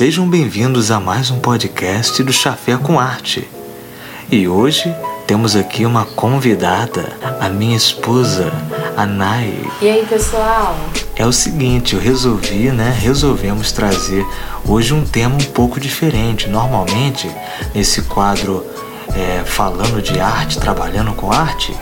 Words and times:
Sejam 0.00 0.26
bem-vindos 0.26 0.90
a 0.90 0.98
mais 0.98 1.30
um 1.30 1.38
podcast 1.38 2.22
do 2.22 2.32
Chafé 2.32 2.74
com 2.78 2.98
Arte. 2.98 3.46
E 4.30 4.48
hoje 4.48 4.90
temos 5.26 5.54
aqui 5.54 5.84
uma 5.84 6.06
convidada, 6.06 7.12
a 7.38 7.50
minha 7.50 7.76
esposa, 7.76 8.50
a 8.96 9.04
Nai. 9.04 9.54
E 9.82 9.90
aí, 9.90 10.06
pessoal? 10.06 10.74
É 11.14 11.26
o 11.26 11.32
seguinte, 11.34 11.96
eu 11.96 12.00
resolvi, 12.00 12.70
né? 12.70 12.96
Resolvemos 12.98 13.72
trazer 13.72 14.24
hoje 14.66 14.94
um 14.94 15.04
tema 15.04 15.34
um 15.34 15.52
pouco 15.52 15.78
diferente. 15.78 16.48
Normalmente, 16.48 17.30
nesse 17.74 18.00
quadro 18.00 18.64
é, 19.14 19.44
falando 19.44 20.00
de 20.00 20.18
arte, 20.18 20.58
trabalhando 20.58 21.12
com 21.12 21.30
arte, 21.30 21.76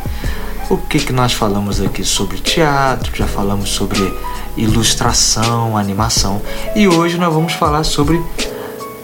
o 0.69 0.77
que, 0.77 0.99
que 0.99 1.13
nós 1.13 1.33
falamos 1.33 1.81
aqui 1.81 2.03
sobre 2.03 2.39
teatro, 2.39 3.15
já 3.15 3.29
falamos 3.29 3.69
sobre 3.69 4.13
ilustração, 4.57 5.77
animação 5.77 6.43
e 6.75 6.89
hoje 6.89 7.19
nós 7.19 7.33
vamos 7.33 7.53
falar 7.53 7.85
sobre 7.85 8.21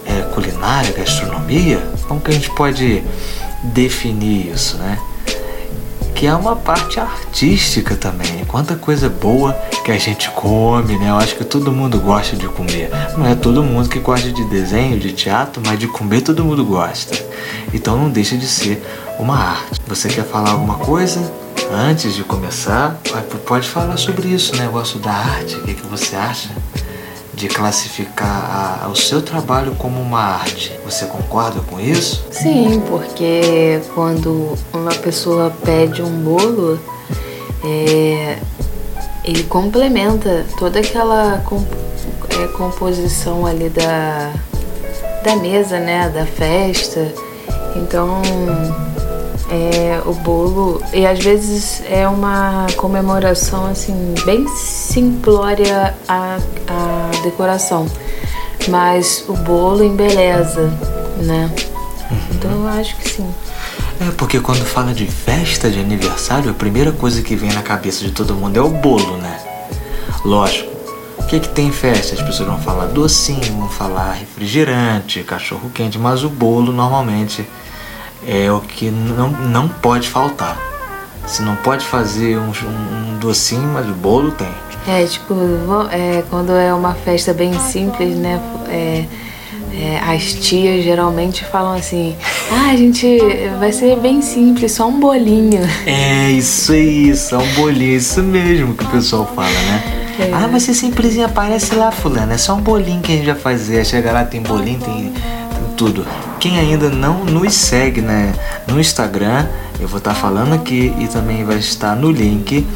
é, 0.07 0.23
culinária, 0.35 0.93
gastronomia. 0.93 1.83
Como 2.07 2.21
que 2.21 2.30
a 2.30 2.35
gente 2.35 2.51
pode 2.51 3.02
definir 3.62 4.52
isso, 4.52 4.77
né? 4.77 4.99
Que 6.15 6.27
é 6.27 6.35
uma 6.35 6.55
parte 6.55 7.01
artística 7.01 7.97
também. 7.97 8.45
Quanta 8.47 8.77
coisa 8.77 9.09
boa 9.09 9.52
que 9.85 9.91
a 9.91 9.99
gente 9.99 10.30
come, 10.30 10.97
né? 10.97 11.11
Eu 11.11 11.16
acho 11.16 11.35
que 11.35 11.45
todo 11.45 11.73
mundo 11.73 11.99
gosta 11.99 12.37
de 12.37 12.47
comer. 12.49 12.91
Não 13.16 13.27
é 13.27 13.35
todo 13.35 13.63
mundo 13.63 13.88
que 13.88 13.99
gosta 13.99 14.30
de 14.30 14.45
desenho, 14.45 14.99
de 14.99 15.13
teatro, 15.13 15.61
mas 15.65 15.79
de 15.79 15.88
comer 15.88 16.21
todo 16.21 16.45
mundo 16.45 16.65
gosta. 16.65 17.21
Então 17.73 17.96
não 17.96 18.11
deixa 18.11 18.37
de 18.37 18.46
ser 18.46 18.83
uma 19.18 19.37
arte. 19.37 19.80
Você 19.88 20.09
quer 20.09 20.24
falar 20.24 20.51
alguma 20.51 20.77
coisa? 20.77 21.43
Antes 21.77 22.15
de 22.15 22.23
começar, 22.23 23.01
pode 23.45 23.69
falar 23.69 23.97
sobre 23.97 24.29
isso, 24.29 24.55
né? 24.55 24.63
negócio 24.63 25.01
da 25.01 25.11
arte. 25.11 25.57
O 25.57 25.63
que, 25.65 25.75
que 25.75 25.85
você 25.89 26.15
acha 26.15 26.49
de 27.35 27.49
classificar 27.49 28.80
a, 28.85 28.89
o 28.89 28.95
seu 28.95 29.21
trabalho 29.21 29.75
como 29.75 30.01
uma 30.01 30.21
arte? 30.21 30.79
Você 30.85 31.05
concorda 31.07 31.61
com 31.63 31.80
isso? 31.80 32.25
Sim, 32.30 32.80
porque 32.89 33.80
quando 33.93 34.57
uma 34.73 34.95
pessoa 34.95 35.52
pede 35.65 36.01
um 36.01 36.23
bolo, 36.23 36.79
é, 37.65 38.39
ele 39.25 39.43
complementa 39.43 40.47
toda 40.57 40.79
aquela 40.79 41.43
comp, 41.45 41.67
é, 42.41 42.47
composição 42.57 43.45
ali 43.45 43.69
da, 43.69 44.33
da 45.25 45.35
mesa, 45.35 45.80
né? 45.80 46.09
Da 46.09 46.25
festa. 46.25 47.13
Então 47.75 48.23
é, 49.50 50.00
o 50.06 50.12
bolo 50.14 50.82
e 50.92 51.06
às 51.06 51.23
vezes 51.23 51.82
é 51.88 52.09
uma 52.09 52.66
comemoração 52.76 53.66
assim 53.66 54.14
bem 54.24 54.46
simplória 54.48 55.95
a, 56.09 56.38
a 56.68 57.10
decoração, 57.23 57.87
mas 58.68 59.24
o 59.28 59.34
bolo 59.34 59.84
embeleza, 59.84 60.72
né? 61.18 61.50
Uhum. 62.10 62.18
Então 62.32 62.50
eu 62.50 62.68
acho 62.68 62.96
que 62.96 63.09
sim. 63.09 63.34
É 64.00 64.10
porque 64.16 64.41
quando 64.41 64.65
fala 64.65 64.92
de 64.92 65.06
festa 65.06 65.70
de 65.70 65.78
aniversário, 65.78 66.50
a 66.50 66.54
primeira 66.54 66.91
coisa 66.91 67.22
que 67.22 67.37
vem 67.37 67.53
na 67.53 67.62
cabeça 67.62 68.04
de 68.04 68.10
todo 68.10 68.34
mundo 68.34 68.56
é 68.59 68.62
o 68.62 68.69
bolo, 68.69 69.16
né? 69.19 69.38
Lógico. 70.25 70.75
O 71.19 71.26
que, 71.26 71.41
que 71.41 71.48
tem 71.48 71.69
em 71.69 71.72
festa? 71.72 72.15
As 72.15 72.20
pessoas 72.20 72.48
vão 72.48 72.59
falar 72.59 72.87
docinho, 72.87 73.56
vão 73.59 73.69
falar 73.69 74.12
refrigerante, 74.12 75.22
cachorro 75.22 75.70
quente, 75.72 75.98
mas 75.98 76.22
o 76.22 76.28
bolo 76.28 76.70
normalmente 76.70 77.47
é 78.27 78.50
o 78.50 78.61
que 78.61 78.91
não, 78.91 79.31
não 79.31 79.69
pode 79.69 80.09
faltar. 80.09 80.57
Você 81.27 81.43
não 81.43 81.57
pode 81.57 81.85
fazer 81.85 82.39
um, 82.39 82.51
um, 82.51 83.19
docinho, 83.19 83.69
mas 83.73 83.89
o 83.89 83.95
bolo 83.95 84.33
tem. 84.33 84.49
É, 84.87 85.05
tipo, 85.07 85.35
é, 85.91 86.23
quando 86.29 86.53
é 86.53 86.73
uma 86.75 86.95
festa 86.95 87.33
bem 87.33 87.59
simples, 87.59 88.15
né? 88.15 88.41
É, 88.69 89.05
é, 89.73 89.99
as 90.01 90.34
tias 90.34 90.84
geralmente 90.84 91.45
falam 91.45 91.75
assim: 91.75 92.15
ah, 92.53 92.71
a 92.71 92.77
gente 92.77 93.19
vai 93.59 93.73
ser 93.73 93.97
bem 93.99 94.21
simples, 94.21 94.73
só 94.73 94.87
um 94.87 95.01
bolinho. 95.01 95.63
É, 95.87 96.31
isso 96.31 96.73
aí, 96.73 97.15
só 97.17 97.39
um 97.39 97.55
bolinho, 97.55 97.97
isso 97.97 98.23
mesmo 98.23 98.75
que 98.75 98.84
o 98.84 98.89
pessoal 98.89 99.31
fala, 99.34 99.49
né? 99.49 100.05
É. 100.19 100.31
Ah, 100.33 100.47
vai 100.47 100.61
ser 100.61 100.75
simplesinho, 100.75 101.27
aparece 101.27 101.75
lá, 101.75 101.91
fulano, 101.91 102.33
é 102.33 102.39
só 102.39 102.55
um 102.55 102.61
bolinho 102.61 103.01
que 103.01 103.13
a 103.13 103.17
gente 103.17 103.27
vai 103.27 103.34
fazer. 103.34 103.84
Chega 103.84 104.13
lá, 104.13 104.25
tem 104.25 104.43
bolinho, 104.43 104.79
tem 104.79 105.13
tudo. 105.77 106.07
Quem 106.44 106.59
ainda 106.59 106.91
não 106.91 107.25
nos 107.25 107.55
segue 107.55 108.03
né, 108.03 108.34
no 108.69 108.78
Instagram, 108.78 109.47
eu 109.81 109.88
vou 109.88 109.97
estar 109.97 110.12
tá 110.12 110.21
falando 110.21 110.53
aqui 110.53 110.94
e 110.99 111.09
também 111.09 111.43
vai 111.43 111.56
estar 111.56 111.97
no 111.97 112.10
link. 112.10 112.66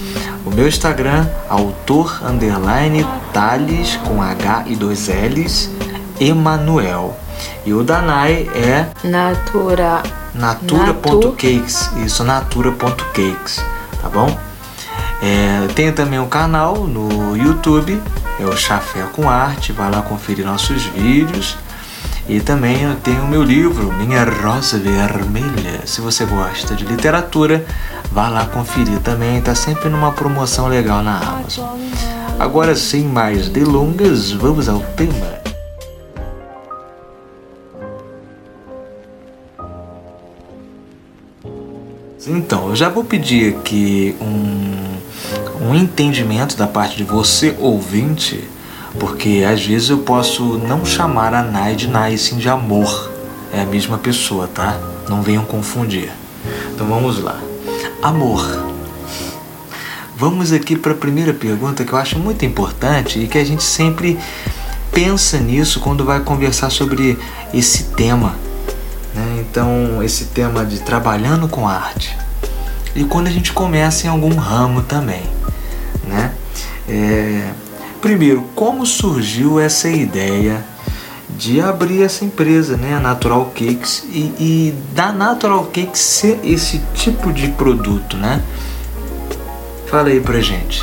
O 0.47 0.51
meu 0.51 0.67
Instagram, 0.67 1.29
autor 1.51 2.19
underline 2.25 3.07
Thales 3.31 3.97
com 3.97 4.23
H 4.23 4.65
e 4.69 4.75
dois 4.75 5.09
L's, 5.09 5.71
Emanuel. 6.19 7.15
E 7.67 7.75
o 7.75 7.85
Danai 7.85 8.49
é 8.55 8.87
Natura. 9.07 10.03
Natura.cakes. 10.35 11.91
Isso, 12.03 12.25
natura.cakes. 12.25 13.63
Tá 14.01 14.09
bom? 14.09 14.35
É, 15.23 15.69
tenho 15.75 15.93
também 15.93 16.19
um 16.19 16.29
canal 16.29 16.87
no 16.87 17.37
YouTube, 17.37 18.01
é 18.41 18.45
o 18.47 18.57
Chafé 18.57 19.03
com 19.13 19.29
Arte. 19.29 19.73
Vai 19.73 19.91
lá 19.91 20.01
conferir 20.01 20.47
nossos 20.47 20.85
vídeos. 20.85 21.59
E 22.29 22.41
também 22.41 22.83
eu 22.83 22.95
tenho 22.97 23.23
o 23.23 23.29
meu 23.29 23.43
livro, 23.43 23.91
Minha 23.95 24.23
Rosa 24.23 24.79
Vermelha. 24.79 25.81
Se 25.87 26.03
você 26.03 26.27
gosta 26.27 26.75
de 26.75 26.85
literatura, 26.85 27.65
vá 28.13 28.29
lá 28.29 28.45
conferir 28.45 28.99
também, 28.99 29.39
está 29.39 29.55
sempre 29.55 29.89
numa 29.89 30.13
promoção 30.13 30.69
legal 30.69 31.03
na 31.03 31.19
Amazon. 31.19 31.79
Agora, 32.39 32.77
sem 32.77 33.03
mais 33.05 33.49
delongas, 33.49 34.31
vamos 34.31 34.69
ao 34.69 34.81
tema. 34.95 35.39
Então, 42.27 42.69
eu 42.69 42.77
já 42.77 42.91
vou 42.91 43.05
pedir 43.05 43.57
aqui 43.57 44.15
um, 44.21 45.69
um 45.71 45.75
entendimento 45.75 46.59
da 46.59 46.67
parte 46.67 46.99
de 46.99 47.05
você, 47.05 47.57
ouvinte, 47.59 48.47
porque 48.99 49.45
às 49.49 49.65
vezes 49.65 49.91
eu 49.91 49.99
posso 49.99 50.59
não 50.59 50.85
chamar 50.85 51.35
a 51.35 51.43
Nai 51.43 51.75
de 51.75 51.89
Nai, 51.89 52.17
sim 52.17 52.37
de 52.37 52.49
amor. 52.49 53.11
É 53.53 53.63
a 53.63 53.67
mesma 53.67 53.99
pessoa, 53.99 54.49
tá? 54.49 54.79
Não 55.09 55.23
venham 55.23 55.45
confundir. 55.45 56.11
Então 56.75 56.87
vamos 56.87 57.23
lá. 57.23 57.39
Amor. 58.03 58.69
Vamos 60.17 60.53
aqui 60.53 60.77
para 60.77 60.93
a 60.93 60.97
primeira 60.97 61.33
pergunta 61.33 61.85
que 61.85 61.93
eu 61.93 61.99
acho 61.99 62.19
muito 62.19 62.45
importante 62.45 63.21
e 63.21 63.29
que 63.29 63.39
a 63.39 63.45
gente 63.45 63.63
sempre 63.63 64.19
pensa 64.93 65.39
nisso 65.39 65.79
quando 65.81 66.05
vai 66.05 66.21
conversar 66.21 66.71
sobre 66.71 67.17
esse 67.55 67.85
tema. 67.95 68.35
Né? 69.15 69.45
Então, 69.49 70.03
esse 70.03 70.27
tema 70.27 70.65
de 70.65 70.81
trabalhando 70.81 71.49
com 71.49 71.69
arte. 71.69 72.17
E 72.97 73.05
quando 73.05 73.29
a 73.29 73.31
gente 73.31 73.53
começa 73.53 74.07
em 74.07 74.11
algum 74.11 74.35
ramo 74.35 74.83
também. 74.83 75.23
Né? 76.05 76.33
É, 76.89 77.53
Primeiro, 78.01 78.45
como 78.55 78.87
surgiu 78.87 79.59
essa 79.59 79.89
ideia 79.89 80.65
de 81.37 81.61
abrir 81.61 82.03
essa 82.03 82.25
empresa, 82.25 82.77
né, 82.77 82.95
a 82.95 83.01
Natural 83.01 83.45
Cakes, 83.55 84.05
e, 84.11 84.33
e 84.41 84.75
da 84.95 85.13
Natural 85.13 85.65
Cakes 85.67 86.01
ser 86.01 86.41
esse 86.43 86.81
tipo 86.95 87.33
de 87.33 87.49
produto, 87.49 88.17
né? 88.17 88.43
Fala 89.87 90.09
aí 90.09 90.21
pra 90.21 90.41
gente. 90.41 90.83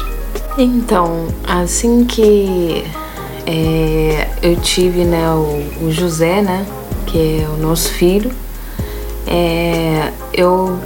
Então, 0.57 1.27
assim 1.47 2.05
que 2.05 2.85
é, 3.45 4.29
eu 4.41 4.55
tive 4.57 5.03
né, 5.03 5.29
o, 5.31 5.85
o, 5.85 5.91
José, 5.91 6.41
né, 6.41 6.65
que 7.05 7.41
é 7.41 7.47
o 7.49 7.57
nosso 7.57 7.89
filho, 7.89 8.31
é, 9.27 10.11
eu 10.33 10.79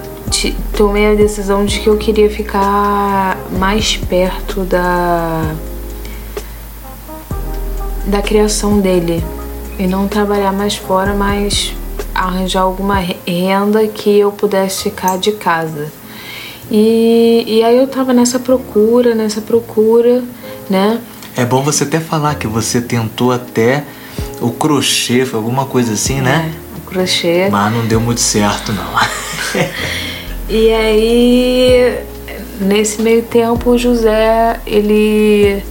tomei 0.76 1.12
a 1.12 1.16
decisão 1.16 1.66
de 1.66 1.80
que 1.80 1.88
eu 1.88 1.98
queria 1.98 2.30
ficar 2.30 3.38
mais 3.58 3.98
perto 3.98 4.62
da 4.62 5.54
da 8.10 8.22
criação 8.22 8.80
dele 8.80 9.24
e 9.78 9.88
não 9.88 10.08
trabalhar 10.08 10.52
mais 10.52 10.76
fora, 10.76 11.14
mas 11.14 11.74
arranjar 12.14 12.62
alguma 12.62 13.00
renda 13.26 13.88
que 13.88 14.20
eu 14.20 14.32
pudesse 14.32 14.84
ficar 14.84 15.18
de 15.18 15.32
casa. 15.32 15.92
E, 16.72 17.44
e 17.48 17.64
aí 17.64 17.78
eu 17.78 17.88
tava 17.88 18.14
nessa 18.14 18.40
procura, 18.40 19.16
nessa 19.16 19.42
procura, 19.42 20.24
né? 20.70 21.00
É 21.36 21.46
bom 21.46 21.64
você 21.64 21.84
até 21.84 22.00
falar 22.00 22.36
que 22.36 22.48
você 22.48 22.82
tentou 22.82 23.32
até 23.32 23.84
o 24.42 24.52
crochê, 24.52 25.26
foi 25.26 25.40
alguma 25.40 25.66
coisa 25.66 25.94
assim, 25.94 26.22
né? 26.22 26.52
É, 26.54 26.78
o 26.78 26.82
crochê. 26.82 27.48
Mas 27.50 27.74
não 27.74 27.86
deu 27.86 28.02
muito 28.02 28.22
certo, 28.22 28.74
não. 28.74 28.86
e 30.50 30.72
aí, 30.72 32.00
nesse 32.60 33.02
meio 33.02 33.24
tempo, 33.24 33.72
o 33.72 33.78
José, 33.78 34.60
ele 34.66 35.64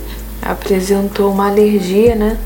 apresentou 0.49 1.31
uma 1.31 1.49
alergia, 1.49 2.15
né? 2.15 2.39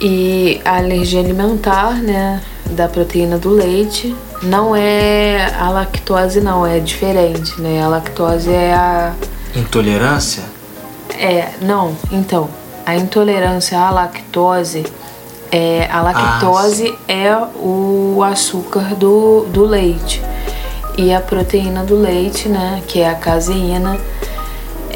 E 0.00 0.60
a 0.64 0.78
alergia 0.78 1.20
alimentar, 1.20 2.02
né? 2.02 2.42
Da 2.70 2.88
proteína 2.88 3.36
do 3.38 3.50
leite. 3.50 4.16
Não 4.42 4.74
é 4.74 5.54
a 5.54 5.68
lactose, 5.68 6.40
não, 6.40 6.66
é 6.66 6.80
diferente, 6.80 7.60
né? 7.60 7.82
A 7.82 7.88
lactose 7.88 8.50
é 8.50 8.72
a. 8.72 9.14
Intolerância? 9.54 10.42
É, 11.18 11.50
não, 11.60 11.94
então. 12.10 12.48
a 12.86 12.96
intolerância 12.96 13.78
à 13.78 13.90
lactose, 13.90 14.84
é, 15.52 15.86
a 15.92 16.00
lactose 16.00 16.92
ah, 17.06 17.12
é 17.12 17.36
o 17.54 18.22
açúcar 18.24 18.94
do, 18.94 19.46
do 19.50 19.64
leite. 19.66 20.22
E 20.96 21.12
a 21.12 21.20
proteína 21.20 21.84
do 21.84 21.94
leite, 21.94 22.48
né, 22.48 22.82
que 22.86 23.00
é 23.00 23.08
a 23.08 23.14
caseína, 23.14 23.98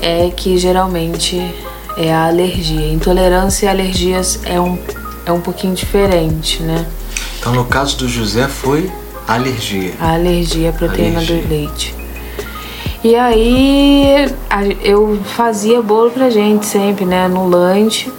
é 0.06 0.30
que 0.30 0.56
geralmente 0.56 1.52
é 1.96 2.14
a 2.14 2.26
alergia. 2.26 2.92
Intolerância 2.92 3.66
e 3.66 3.68
alergias 3.68 4.38
é 4.44 4.60
um, 4.60 4.78
é 5.26 5.32
um 5.32 5.40
pouquinho 5.40 5.74
diferente, 5.74 6.62
né? 6.62 6.86
Então, 7.40 7.52
no 7.52 7.64
caso 7.64 7.96
do 7.98 8.08
José, 8.08 8.46
foi 8.46 8.88
alergia. 9.26 9.94
A 9.98 10.14
alergia 10.14 10.70
à 10.70 10.72
proteína 10.72 11.16
alergia. 11.16 11.42
do 11.42 11.48
leite. 11.48 11.94
E 13.02 13.16
aí 13.16 14.32
eu 14.82 15.18
fazia 15.24 15.82
bolo 15.82 16.10
pra 16.12 16.30
gente 16.30 16.66
sempre, 16.66 17.04
né? 17.04 17.26
No 17.26 17.48
lanche. 17.48 18.12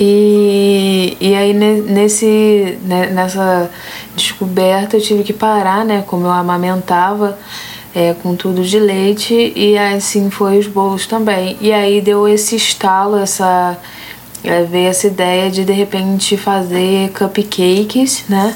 E, 0.00 1.16
e 1.20 1.34
aí 1.34 1.52
nesse, 1.52 2.78
né, 2.84 3.06
nessa 3.06 3.68
descoberta 4.14 4.96
eu 4.96 5.00
tive 5.00 5.24
que 5.24 5.32
parar, 5.32 5.84
né? 5.84 6.04
Como 6.06 6.24
eu 6.24 6.30
amamentava 6.30 7.36
é, 7.94 8.14
com 8.14 8.36
tudo 8.36 8.62
de 8.62 8.78
leite 8.78 9.52
e 9.54 9.76
assim 9.78 10.30
foi 10.30 10.58
os 10.58 10.66
bolos 10.66 11.06
também. 11.06 11.56
E 11.60 11.72
aí 11.72 12.00
deu 12.00 12.28
esse 12.28 12.56
estalo, 12.56 13.18
essa 13.18 13.76
é, 14.44 14.62
veio 14.62 14.88
essa 14.88 15.06
ideia 15.06 15.50
de 15.50 15.64
de 15.64 15.72
repente 15.72 16.36
fazer 16.36 17.10
cupcakes, 17.10 18.24
né? 18.28 18.54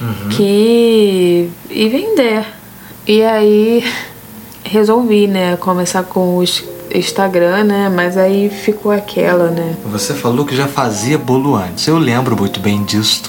Uhum. 0.00 0.28
Que 0.30 1.50
e 1.70 1.88
vender. 1.88 2.44
E 3.06 3.22
aí 3.22 3.84
resolvi, 4.64 5.26
né, 5.26 5.56
começar 5.56 6.04
com 6.04 6.38
o 6.38 6.44
Instagram, 6.94 7.64
né? 7.64 7.92
Mas 7.94 8.16
aí 8.16 8.48
ficou 8.48 8.92
aquela, 8.92 9.50
né? 9.50 9.76
Você 9.86 10.14
falou 10.14 10.46
que 10.46 10.56
já 10.56 10.66
fazia 10.66 11.18
bolo 11.18 11.56
antes. 11.56 11.86
Eu 11.86 11.98
lembro 11.98 12.36
muito 12.36 12.60
bem 12.60 12.82
disso. 12.84 13.22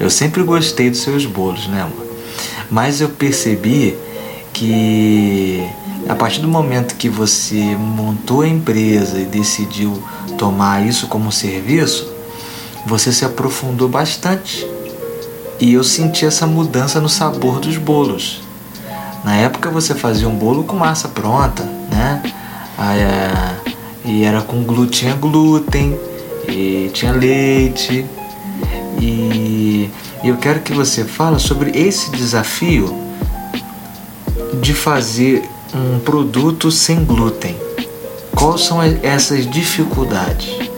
Eu 0.00 0.08
sempre 0.08 0.42
gostei 0.42 0.88
dos 0.88 1.00
seus 1.00 1.26
bolos, 1.26 1.66
né, 1.66 1.82
amor? 1.82 2.07
Mas 2.70 3.00
eu 3.00 3.08
percebi 3.08 3.96
que 4.52 5.66
a 6.08 6.14
partir 6.14 6.40
do 6.40 6.48
momento 6.48 6.96
que 6.96 7.08
você 7.08 7.76
montou 7.76 8.42
a 8.42 8.48
empresa 8.48 9.18
e 9.20 9.24
decidiu 9.24 10.02
tomar 10.36 10.86
isso 10.86 11.06
como 11.06 11.30
serviço, 11.30 12.12
você 12.86 13.12
se 13.12 13.24
aprofundou 13.24 13.88
bastante. 13.88 14.66
E 15.60 15.74
eu 15.74 15.82
senti 15.82 16.24
essa 16.24 16.46
mudança 16.46 17.00
no 17.00 17.08
sabor 17.08 17.60
dos 17.60 17.76
bolos. 17.76 18.40
Na 19.24 19.36
época 19.36 19.70
você 19.70 19.94
fazia 19.94 20.28
um 20.28 20.34
bolo 20.34 20.64
com 20.64 20.76
massa 20.76 21.08
pronta, 21.08 21.64
né? 21.90 22.22
Aí, 22.78 23.00
é, 23.00 23.56
e 24.04 24.24
era 24.24 24.40
com 24.40 24.62
glúten, 24.62 24.90
tinha 24.90 25.14
glúten, 25.14 25.98
e 26.48 26.90
tinha 26.94 27.12
leite. 27.12 28.06
E 29.00 29.90
eu 30.24 30.36
quero 30.36 30.60
que 30.60 30.72
você 30.72 31.04
fale 31.04 31.38
sobre 31.38 31.70
esse 31.78 32.10
desafio 32.10 32.94
de 34.60 34.74
fazer 34.74 35.42
um 35.74 35.98
produto 36.00 36.70
sem 36.70 37.04
glúten. 37.04 37.56
Quais 38.34 38.62
são 38.62 38.80
essas 39.02 39.48
dificuldades? 39.48 40.68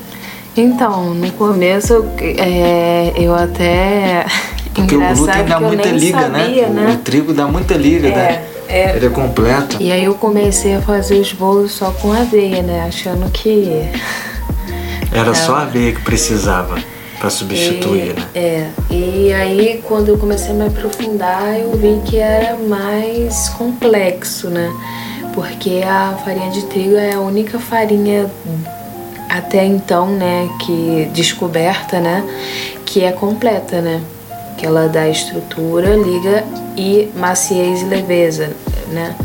Então, 0.57 1.15
no 1.15 1.31
começo 1.33 2.05
é, 2.19 3.13
eu 3.17 3.35
até 3.35 4.27
porque 4.75 4.97
o 4.97 5.01
glúten 5.01 5.45
dá 5.47 5.61
muita 5.61 5.89
liga, 5.89 6.29
né? 6.29 6.45
sabia, 6.45 6.69
né? 6.69 6.83
né? 6.83 6.93
O, 6.93 6.97
trigo 6.99 7.33
dá 7.33 7.47
muita 7.47 7.75
liga, 7.75 8.09
é, 8.09 8.15
né? 8.15 8.45
É. 8.69 8.97
Ele 8.97 9.07
é 9.07 9.11
completo. 9.11 9.77
E 9.81 9.91
aí 9.91 10.05
eu 10.05 10.15
comecei 10.15 10.77
a 10.77 10.81
fazer 10.81 11.19
os 11.19 11.33
bolos 11.33 11.73
só 11.73 11.91
com 11.91 12.13
aveia, 12.13 12.63
né? 12.63 12.85
Achando 12.87 13.31
que. 13.31 13.89
Era 15.13 15.33
só 15.35 15.57
a 15.57 15.63
aveia 15.63 15.93
que 15.93 16.03
precisava 16.03 16.79
para 17.21 17.31
substituir, 17.31 18.11
e, 18.11 18.13
né? 18.15 18.29
É. 18.35 18.71
E 18.91 19.33
aí 19.33 19.85
quando 19.87 20.09
eu 20.09 20.19
comecei 20.19 20.51
a 20.51 20.55
me 20.55 20.67
aprofundar, 20.67 21.57
eu 21.57 21.77
vi 21.77 22.01
que 22.05 22.19
era 22.19 22.57
mais 22.57 23.49
complexo, 23.51 24.51
né? 24.51 24.69
Porque 25.33 25.83
a 25.87 26.19
farinha 26.25 26.51
de 26.51 26.65
trigo 26.65 26.97
é 26.97 27.13
a 27.13 27.21
única 27.21 27.61
farinha 27.61 28.29
até 29.29 29.65
então, 29.65 30.09
né, 30.09 30.49
que 30.61 31.09
descoberta, 31.15 32.01
né, 32.01 32.25
que 32.85 33.05
é 33.05 33.13
completa, 33.13 33.81
né? 33.81 34.03
que 34.61 34.67
ela 34.67 34.89
dá 34.89 35.09
estrutura, 35.09 35.97
liga 35.97 36.45
e 36.77 37.09
maciez 37.17 37.81
e 37.81 37.87
leveza, 37.87 38.51
né? 38.89 39.17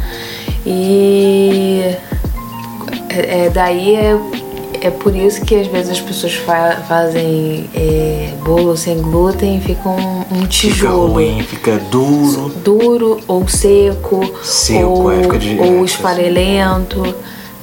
E 0.65 1.81
é, 3.09 3.45
é, 3.45 3.49
daí 3.49 3.95
é, 3.95 4.17
é 4.81 4.89
por 4.89 5.15
isso 5.15 5.41
que 5.41 5.55
às 5.55 5.67
vezes 5.67 5.91
as 5.91 6.01
pessoas 6.01 6.33
fa 6.33 6.83
fazem 6.87 7.69
é, 7.73 8.33
bolo 8.43 8.75
sem 8.75 9.01
glúten 9.01 9.57
e 9.57 9.61
fica 9.61 9.89
um, 9.89 10.25
um 10.31 10.45
tijolo. 10.45 11.07
Fica 11.07 11.13
ruim, 11.13 11.43
fica 11.43 11.77
duro. 11.91 12.51
Duro 12.63 13.19
ou 13.27 13.47
seco. 13.47 14.21
Seco, 14.43 14.85
ou, 14.85 15.11
é, 15.11 15.23
fica 15.23 15.37
de, 15.39 15.59
ou 15.59 15.83
esfarelento 15.85 17.15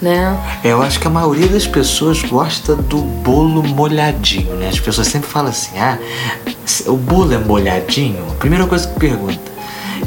né? 0.03 0.37
Eu 0.65 0.83
acho 0.83 0.99
que 0.99 1.07
a 1.07 1.11
maioria 1.11 1.47
das 1.47 1.65
pessoas 1.65 2.21
gosta 2.23 2.75
do 2.75 2.99
bolo 2.99 3.63
molhadinho, 3.63 4.57
né? 4.57 4.69
As 4.69 4.81
pessoas 4.81 5.07
sempre 5.07 5.29
falam 5.31 5.51
assim, 5.51 5.79
ah, 5.79 5.97
o 6.87 6.97
bolo 6.97 7.33
é 7.33 7.39
molhadinho? 7.39 8.25
Primeira 8.41 8.67
coisa 8.67 8.89
que 8.89 8.99
pergunta. 8.99 9.41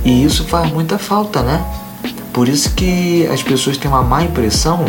E 0.04 0.24
isso 0.25 0.44
faz 0.44 0.69
muita 0.72 0.98
falta, 0.98 1.42
né? 1.42 1.66
Por 2.34 2.50
isso 2.50 2.75
que 2.75 3.25
as 3.28 3.42
pessoas 3.42 3.78
têm 3.78 3.90
uma 3.90 4.04
má 4.04 4.22
impressão 4.22 4.86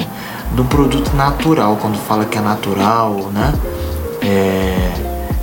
do 0.52 0.64
produto 0.64 1.14
natural, 1.14 1.76
quando 1.81 1.98
fala 1.98 2.25
que 2.25 2.38
é 2.38 2.40
natural, 2.40 3.31
né? 3.32 3.52
É, 4.22 4.26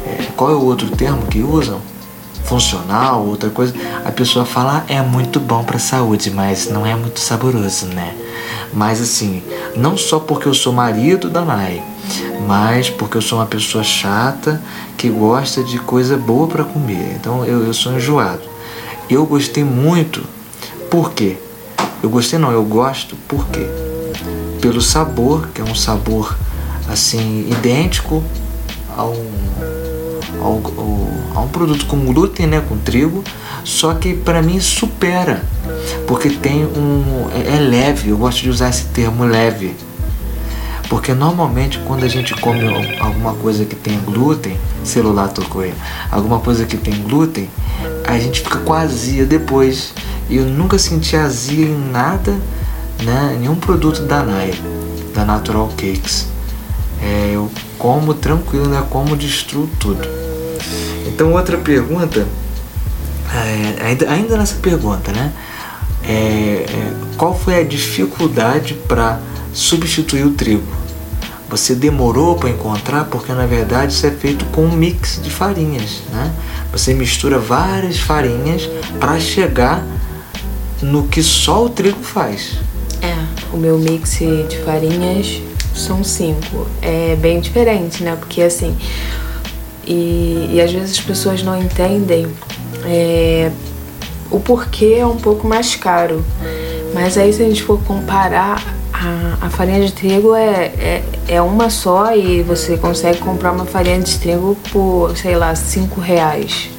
é, 0.06 0.28
qual 0.36 0.52
é 0.52 0.56
o 0.56 0.62
outro 0.62 0.90
termo 0.90 1.26
que 1.28 1.42
usam? 1.42 1.82
Funcional, 2.44 3.26
outra 3.26 3.50
coisa. 3.50 3.74
A 4.06 4.12
pessoa 4.12 4.46
fala, 4.46 4.84
é 4.88 5.02
muito 5.02 5.40
bom 5.40 5.64
para 5.64 5.78
a 5.78 5.80
saúde, 5.80 6.30
mas 6.30 6.70
não 6.70 6.86
é 6.86 6.96
muito 6.96 7.20
saboroso, 7.20 7.88
né? 7.88 8.14
Mas 8.74 9.02
assim, 9.02 9.42
não 9.76 9.96
só 9.96 10.20
porque 10.20 10.48
eu 10.48 10.54
sou 10.54 10.74
marido 10.74 11.30
da 11.30 11.42
Nai, 11.42 11.82
mas 12.48 12.90
porque 12.90 13.18
eu 13.18 13.22
sou 13.22 13.40
uma 13.40 13.46
pessoa 13.46 13.84
chata 13.84 14.62
que 14.98 15.10
gosta 15.10 15.64
de 15.64 15.80
coisa 15.80 16.18
boa 16.18 16.48
para 16.48 16.64
comer. 16.64 17.16
Então 17.16 17.46
eu, 17.46 17.66
eu 17.66 17.74
sou 17.74 17.94
enjoado. 17.94 18.42
Eu 19.10 19.26
gostei 19.26 19.64
muito, 19.64 20.24
por 20.90 21.12
quê? 21.12 21.38
Eu 22.02 22.10
gostei 22.10 22.38
não, 22.40 22.52
eu 22.52 22.64
gosto, 22.64 23.16
por 23.28 23.46
quê? 23.48 23.93
Pelo 24.64 24.80
sabor, 24.80 25.50
que 25.54 25.60
é 25.60 25.64
um 25.66 25.76
sabor 25.76 26.38
assim 26.88 27.46
idêntico 27.52 28.24
ao 28.96 29.14
ao, 30.40 30.62
ao, 30.78 31.10
a 31.36 31.42
um 31.42 31.50
produto 31.50 31.86
com 31.86 32.00
glúten, 32.00 32.48
né, 32.48 32.64
com 32.68 32.78
trigo, 32.78 33.24
só 33.66 33.94
que 33.94 34.14
para 34.14 34.42
mim 34.42 34.62
supera, 34.62 35.44
porque 36.08 36.30
tem 36.30 36.64
um 36.64 37.28
é, 37.34 37.58
é 37.58 37.60
leve. 37.60 38.10
Eu 38.10 38.18
gosto 38.18 38.42
de 38.42 38.50
usar 38.50 38.70
esse 38.70 38.86
termo 38.86 39.26
leve, 39.26 39.76
porque 40.88 41.14
normalmente 41.14 41.80
quando 41.86 42.06
a 42.06 42.08
gente 42.08 42.34
come 42.36 42.62
alguma 43.02 43.34
coisa 43.34 43.66
que 43.66 43.76
tem 43.76 44.00
glúten, 44.00 44.58
celular 44.82 45.28
tocou 45.28 45.62
aí, 45.62 45.74
alguma 46.10 46.40
coisa 46.40 46.66
que 46.66 46.78
tem 46.78 46.94
glúten, 47.02 47.50
a 48.06 48.18
gente 48.18 48.40
fica 48.40 48.60
com 48.60 48.74
azia 48.74 49.26
depois. 49.26 49.94
Eu 50.30 50.46
nunca 50.46 50.80
senti 50.80 51.18
azia 51.18 51.66
em 51.66 51.92
nada, 51.92 52.34
né? 53.04 53.38
Nenhum 53.40 53.56
produto 53.56 54.02
da 54.04 54.24
Nai, 54.24 54.54
da 55.14 55.26
Natural 55.26 55.68
Cakes. 55.70 56.28
É, 57.02 57.32
eu 57.34 57.52
como 57.78 58.14
tranquilo, 58.14 58.68
né? 58.68 58.84
Como 58.90 59.16
destruo 59.16 59.70
tudo. 59.80 60.08
Então, 61.06 61.34
outra 61.34 61.58
pergunta, 61.58 62.26
é, 63.34 63.86
ainda, 63.86 64.10
ainda 64.10 64.38
nessa 64.38 64.56
pergunta, 64.56 65.12
né? 65.12 65.34
É, 66.04 66.66
é, 66.68 66.94
qual 67.18 67.38
foi 67.38 67.60
a 67.60 67.64
dificuldade 67.64 68.74
para 68.88 69.20
substituir 69.54 70.26
o 70.26 70.32
trigo? 70.32 70.84
Você 71.50 71.76
demorou 71.76 72.36
para 72.36 72.50
encontrar 72.50 73.06
porque 73.06 73.32
na 73.32 73.46
verdade 73.46 73.94
isso 73.94 74.06
é 74.08 74.12
feito 74.12 74.44
com 74.46 74.66
um 74.66 74.72
mix 74.72 75.22
de 75.22 75.30
farinhas, 75.30 76.02
né? 76.12 76.34
Você 76.72 76.94
mistura 76.94 77.38
várias 77.38 78.00
farinhas 78.00 78.68
para 79.00 79.20
chegar 79.20 79.86
no 80.82 81.08
que 81.08 81.22
só 81.22 81.66
o 81.66 81.70
trigo 81.70 82.02
faz. 82.02 82.58
O 83.54 83.58
meu 83.58 83.78
mix 83.78 84.18
de 84.18 84.58
farinhas 84.66 85.42
são 85.76 86.04
cinco. 86.04 86.68
É 86.82 87.16
bem 87.16 87.40
diferente, 87.40 88.04
né? 88.04 88.16
Porque 88.20 88.42
assim, 88.42 88.76
e, 89.86 90.50
e 90.54 90.62
às 90.62 90.72
vezes 90.72 90.98
as 90.98 91.00
pessoas 91.00 91.44
não 91.44 91.58
entendem 91.62 92.28
é, 92.86 93.52
o 94.32 94.40
porquê 94.40 94.96
é 95.00 95.06
um 95.06 95.18
pouco 95.18 95.48
mais 95.48 95.76
caro. 95.76 96.26
Mas 96.94 97.18
aí 97.18 97.32
se 97.32 97.42
a 97.42 97.46
gente 97.46 97.64
for 97.64 97.80
comparar, 97.84 98.62
a, 98.94 99.48
a 99.48 99.50
farinha 99.50 99.86
de 99.86 99.92
trigo 99.92 100.34
é, 100.36 100.66
é, 100.66 101.04
é, 101.28 101.42
uma 101.42 101.70
só 101.70 102.16
e 102.16 102.42
você 102.44 102.78
consegue 102.78 103.20
comprar 103.20 103.52
uma 103.52 103.66
farinha 103.66 104.00
de 104.00 104.18
trigo 104.20 104.58
por, 104.72 105.18
sei 105.18 105.36
lá, 105.36 105.54
cinco 105.56 106.00
reais, 106.00 106.70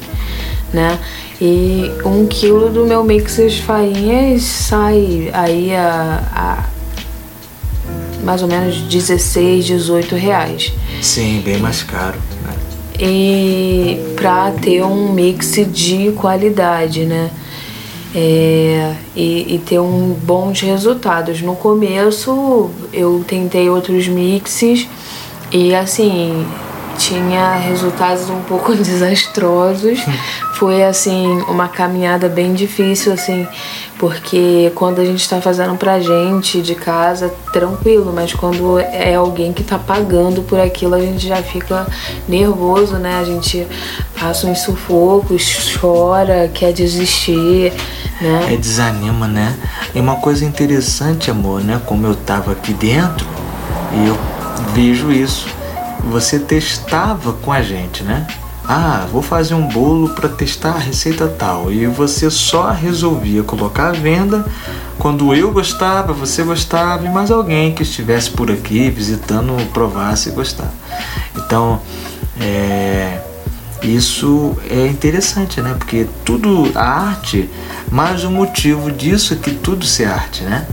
né? 0.73 0.97
E 1.41 1.91
um 2.05 2.25
quilo 2.25 2.69
do 2.69 2.85
meu 2.85 3.03
mix 3.03 3.35
de 3.35 3.61
farinhas 3.61 4.41
sai 4.43 5.29
aí 5.33 5.75
a, 5.75 6.23
a 6.33 6.63
mais 8.23 8.41
ou 8.41 8.47
menos 8.47 8.77
16, 8.81 9.65
18 9.65 10.15
reais. 10.15 10.73
Sim, 11.01 11.41
bem 11.45 11.57
mais 11.57 11.83
caro. 11.83 12.17
Né? 12.43 12.53
E 12.99 14.13
para 14.15 14.51
ter 14.51 14.83
um 14.83 15.11
mix 15.11 15.55
de 15.71 16.11
qualidade, 16.13 17.05
né? 17.05 17.29
É, 18.17 18.95
e, 19.13 19.55
e, 19.55 19.59
ter 19.65 19.79
um 19.79 20.13
bons 20.13 20.61
resultados. 20.61 21.41
No 21.41 21.53
começo 21.53 22.71
eu 22.93 23.25
tentei 23.27 23.69
outros 23.69 24.07
mixes 24.07 24.87
e 25.51 25.75
assim 25.75 26.47
tinha 26.97 27.55
resultados 27.55 28.29
um 28.29 28.41
pouco 28.43 28.73
desastrosos. 28.75 29.99
Foi 30.55 30.83
assim 30.83 31.41
uma 31.47 31.67
caminhada 31.67 32.29
bem 32.29 32.53
difícil 32.53 33.11
assim, 33.11 33.47
porque 33.97 34.71
quando 34.73 34.99
a 35.01 35.05
gente 35.05 35.21
está 35.21 35.41
fazendo 35.41 35.75
pra 35.75 35.99
gente 35.99 36.61
de 36.61 36.75
casa, 36.75 37.33
tranquilo, 37.51 38.11
mas 38.13 38.33
quando 38.33 38.79
é 38.79 39.15
alguém 39.15 39.51
que 39.51 39.63
tá 39.63 39.77
pagando 39.77 40.41
por 40.43 40.59
aquilo, 40.59 40.95
a 40.95 40.99
gente 40.99 41.27
já 41.27 41.37
fica 41.43 41.85
nervoso, 42.27 42.95
né? 42.95 43.19
A 43.19 43.23
gente 43.23 43.67
passa 44.19 44.47
uns 44.47 44.59
sufocos, 44.59 45.77
chora, 45.79 46.49
quer 46.53 46.71
desistir, 46.71 47.73
né? 48.21 48.53
É 48.53 48.57
desanima, 48.57 49.27
né? 49.27 49.57
E 49.93 49.99
uma 49.99 50.15
coisa 50.15 50.45
interessante, 50.45 51.29
amor, 51.29 51.61
né? 51.61 51.81
Como 51.85 52.07
eu 52.07 52.15
tava 52.15 52.53
aqui 52.53 52.73
dentro, 52.73 53.27
e 53.93 54.07
eu 54.07 54.17
vejo 54.73 55.11
isso 55.11 55.47
você 56.05 56.39
testava 56.39 57.33
com 57.33 57.51
a 57.51 57.61
gente, 57.61 58.03
né? 58.03 58.27
Ah, 58.67 59.05
vou 59.11 59.21
fazer 59.21 59.53
um 59.53 59.67
bolo 59.67 60.09
para 60.09 60.27
testar 60.27 60.71
a 60.71 60.79
receita 60.79 61.27
tal. 61.27 61.71
E 61.71 61.85
você 61.85 62.29
só 62.31 62.71
resolvia 62.71 63.43
colocar 63.43 63.89
à 63.89 63.91
venda 63.91 64.45
quando 64.97 65.35
eu 65.35 65.51
gostava, 65.51 66.13
você 66.13 66.43
gostava 66.43 67.05
e 67.05 67.09
mais 67.09 67.29
alguém 67.29 67.73
que 67.73 67.83
estivesse 67.83 68.31
por 68.31 68.49
aqui 68.49 68.89
visitando 68.89 69.55
provasse 69.71 70.29
e 70.29 70.31
gostar. 70.31 70.71
Então, 71.35 71.81
é, 72.39 73.21
isso 73.83 74.57
é 74.69 74.87
interessante, 74.87 75.61
né? 75.61 75.75
Porque 75.77 76.07
tudo 76.23 76.71
a 76.75 77.07
arte, 77.09 77.49
mais 77.91 78.23
o 78.23 78.31
motivo 78.31 78.91
disso 78.91 79.33
é 79.33 79.37
que 79.37 79.51
tudo 79.51 79.85
ser 79.85 80.05
arte, 80.05 80.43
né? 80.43 80.65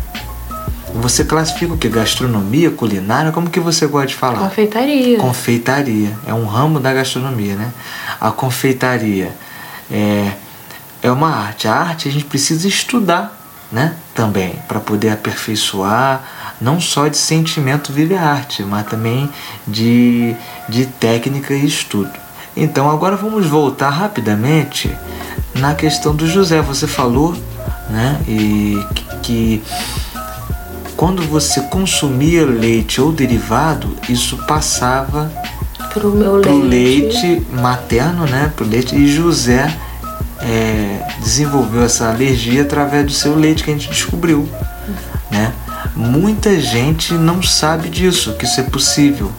Você 0.94 1.24
classifica 1.24 1.72
o 1.72 1.78
que? 1.78 1.88
Gastronomia, 1.88 2.70
culinária? 2.70 3.32
Como 3.32 3.48
que 3.48 3.58
você 3.58 3.86
gosta 3.86 4.08
de 4.08 4.14
falar? 4.14 4.38
Confeitaria. 4.38 5.18
Confeitaria. 5.18 6.16
É 6.26 6.34
um 6.34 6.44
ramo 6.44 6.78
da 6.78 6.92
gastronomia, 6.92 7.54
né? 7.56 7.72
A 8.20 8.30
confeitaria 8.30 9.32
é, 9.90 10.32
é 11.02 11.10
uma 11.10 11.28
arte. 11.28 11.66
A 11.66 11.74
arte 11.74 12.08
a 12.08 12.12
gente 12.12 12.24
precisa 12.24 12.68
estudar, 12.68 13.36
né? 13.70 13.94
Também, 14.14 14.54
para 14.68 14.80
poder 14.80 15.10
aperfeiçoar, 15.10 16.22
não 16.60 16.80
só 16.80 17.08
de 17.08 17.16
sentimento 17.16 17.92
vive 17.92 18.14
a 18.14 18.22
arte, 18.22 18.62
mas 18.62 18.86
também 18.86 19.30
de, 19.66 20.36
de 20.68 20.86
técnica 20.86 21.54
e 21.54 21.66
estudo. 21.66 22.12
Então 22.54 22.90
agora 22.90 23.16
vamos 23.16 23.46
voltar 23.46 23.88
rapidamente 23.88 24.94
na 25.54 25.74
questão 25.74 26.14
do 26.14 26.28
José. 26.28 26.60
Você 26.60 26.86
falou, 26.86 27.34
né? 27.88 28.20
E 28.28 28.78
que 29.22 29.62
quando 31.02 31.20
você 31.22 31.62
consumia 31.62 32.46
leite 32.46 33.00
ou 33.00 33.10
derivado, 33.10 33.96
isso 34.08 34.36
passava 34.46 35.32
para 35.92 36.06
o 36.06 36.36
leite. 36.36 37.28
leite 37.28 37.46
materno, 37.50 38.24
né? 38.24 38.52
Pro 38.54 38.64
leite 38.64 38.94
e 38.94 39.12
José 39.12 39.76
é, 40.38 41.04
desenvolveu 41.18 41.82
essa 41.82 42.08
alergia 42.08 42.62
através 42.62 43.04
do 43.04 43.10
seu 43.10 43.34
leite 43.34 43.64
que 43.64 43.70
a 43.72 43.74
gente 43.74 43.88
descobriu, 43.88 44.48
né? 45.28 45.52
Muita 45.96 46.60
gente 46.60 47.14
não 47.14 47.42
sabe 47.42 47.88
disso, 47.88 48.34
que 48.34 48.44
isso 48.44 48.60
é 48.60 48.62
possível. 48.62 49.32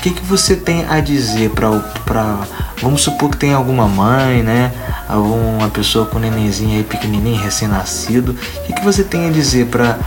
O 0.00 0.02
que, 0.02 0.12
que 0.12 0.24
você 0.24 0.56
tem 0.56 0.86
a 0.88 0.98
dizer 0.98 1.50
para 1.50 2.46
vamos 2.80 3.02
supor 3.02 3.28
que 3.32 3.36
tem 3.36 3.52
alguma 3.52 3.86
mãe, 3.86 4.42
né? 4.42 4.72
alguma 5.06 5.68
pessoa 5.68 6.06
com 6.06 6.18
nenenzinho 6.18 6.78
aí 6.78 6.82
pequenininho, 6.82 7.38
recém-nascido, 7.38 8.32
o 8.32 8.62
que, 8.62 8.72
que 8.72 8.82
você 8.82 9.04
tem 9.04 9.28
a 9.28 9.30
dizer 9.30 9.66
para 9.66 9.98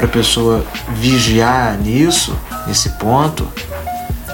a 0.00 0.06
pessoa 0.06 0.64
vigiar 0.94 1.76
nisso, 1.78 2.38
nesse 2.64 2.90
ponto, 2.90 3.48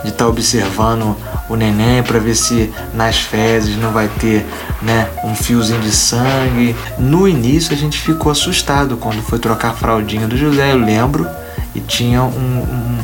de 0.02 0.10
estar 0.10 0.24
tá 0.24 0.28
observando 0.28 1.16
o 1.48 1.56
neném 1.56 2.02
para 2.02 2.18
ver 2.18 2.34
se 2.34 2.70
nas 2.92 3.16
fezes 3.16 3.74
não 3.78 3.92
vai 3.92 4.08
ter 4.20 4.44
né, 4.82 5.08
um 5.24 5.34
fiozinho 5.34 5.80
de 5.80 5.92
sangue. 5.92 6.76
No 6.98 7.26
início 7.26 7.72
a 7.72 7.76
gente 7.78 7.98
ficou 7.98 8.30
assustado 8.30 8.98
quando 8.98 9.22
foi 9.22 9.38
trocar 9.38 9.70
a 9.70 9.74
fraldinha 9.74 10.28
do 10.28 10.36
José, 10.36 10.72
eu 10.72 10.78
lembro, 10.78 11.26
e 11.74 11.80
tinha 11.80 12.22
um, 12.22 12.26
um, 12.28 12.98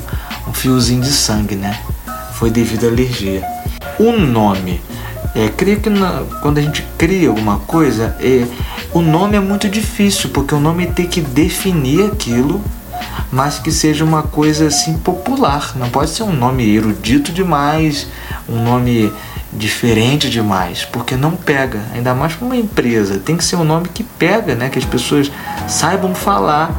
um 0.49 0.53
fiozinho 0.53 1.01
de 1.01 1.11
sangue, 1.11 1.55
né? 1.55 1.81
Foi 2.43 2.51
devido 2.51 2.87
à 2.87 2.89
alergia. 2.89 3.41
O 4.01 4.11
nome 4.11 4.81
é, 5.33 5.49
creio 5.49 5.81
que 5.81 5.89
na, 5.89 6.25
quando 6.41 6.59
a 6.59 6.61
gente 6.61 6.85
cria 6.99 7.29
alguma 7.29 7.61
coisa, 7.61 8.17
é, 8.19 8.45
o 8.93 9.01
nome 9.01 9.37
é 9.37 9.41
muito 9.41 9.69
difícil, 9.69 10.29
porque 10.31 10.53
o 10.53 10.59
nome 10.59 10.89
tem 10.89 11.07
que 11.07 11.21
definir 11.21 12.05
aquilo, 12.07 12.61
mas 13.31 13.61
que 13.61 13.71
seja 13.71 14.05
uma 14.05 14.25
coisa 14.25 14.67
assim 14.67 14.99
popular. 14.99 15.75
Não 15.77 15.89
pode 15.89 16.11
ser 16.11 16.25
um 16.25 16.33
nome 16.33 16.69
erudito 16.69 17.31
demais, 17.31 18.09
um 18.49 18.61
nome 18.61 19.13
diferente 19.53 20.29
demais, 20.29 20.85
porque 20.85 21.15
não 21.15 21.37
pega, 21.37 21.79
ainda 21.95 22.13
mais 22.13 22.33
para 22.33 22.45
uma 22.45 22.57
empresa. 22.57 23.21
Tem 23.21 23.37
que 23.37 23.45
ser 23.45 23.55
um 23.55 23.65
nome 23.65 23.87
que 23.89 24.03
pega, 24.03 24.57
né? 24.57 24.69
Que 24.69 24.81
as 24.81 24.85
pessoas 24.85 25.31
saibam 25.69 26.13
falar 26.13 26.75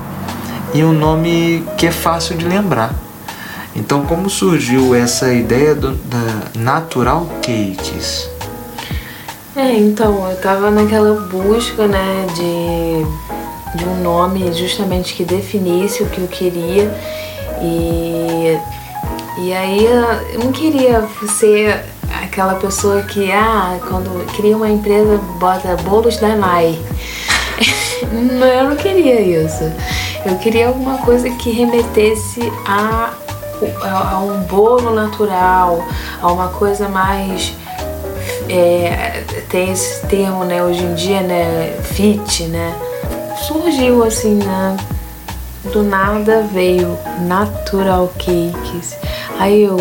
e 0.73 0.83
um 0.83 0.91
nome 0.91 1.65
que 1.77 1.87
é 1.87 1.91
fácil 1.91 2.35
de 2.35 2.43
lembrar. 2.43 3.02
Então, 3.75 4.05
como 4.05 4.29
surgiu 4.29 4.93
essa 4.93 5.33
ideia 5.33 5.73
do, 5.73 5.93
da 5.93 6.59
Natural 6.59 7.25
Cakes? 7.41 8.29
É, 9.55 9.75
então, 9.75 10.29
eu 10.29 10.37
tava 10.37 10.69
naquela 10.71 11.19
busca, 11.21 11.87
né, 11.87 12.25
de, 12.35 13.77
de 13.77 13.85
um 13.85 14.01
nome 14.01 14.51
justamente 14.53 15.13
que 15.13 15.23
definisse 15.23 16.03
o 16.03 16.07
que 16.07 16.19
eu 16.19 16.27
queria. 16.27 16.91
E, 17.61 18.57
e 19.39 19.53
aí 19.53 19.85
eu 19.85 20.39
não 20.43 20.51
queria 20.51 21.07
ser 21.37 21.83
aquela 22.23 22.55
pessoa 22.55 23.01
que, 23.03 23.31
ah, 23.31 23.77
quando 23.87 24.25
cria 24.35 24.55
uma 24.55 24.69
empresa, 24.69 25.17
bota 25.39 25.75
bolos 25.77 26.17
da 26.17 26.35
Nai. 26.35 26.77
eu 28.01 28.69
não 28.69 28.75
queria 28.75 29.21
isso. 29.21 29.63
Eu 30.25 30.37
queria 30.37 30.67
alguma 30.67 30.97
coisa 30.99 31.29
que 31.29 31.51
remetesse 31.51 32.39
a, 32.65 33.13
a, 33.81 34.15
a 34.15 34.19
um 34.19 34.41
bolo 34.43 34.93
natural, 34.93 35.83
a 36.21 36.31
uma 36.31 36.49
coisa 36.49 36.87
mais 36.87 37.53
é, 38.49 39.23
tem 39.49 39.71
esse 39.71 40.05
termo, 40.07 40.43
né, 40.43 40.63
hoje 40.63 40.83
em 40.83 40.93
dia, 40.95 41.21
né, 41.21 41.77
fit, 41.83 42.43
né, 42.45 42.73
surgiu 43.47 44.03
assim, 44.03 44.35
né, 44.35 44.77
do 45.71 45.83
nada 45.83 46.43
veio 46.51 46.97
Natural 47.21 48.11
Cakes. 48.17 48.97
Aí 49.39 49.63
eu 49.63 49.77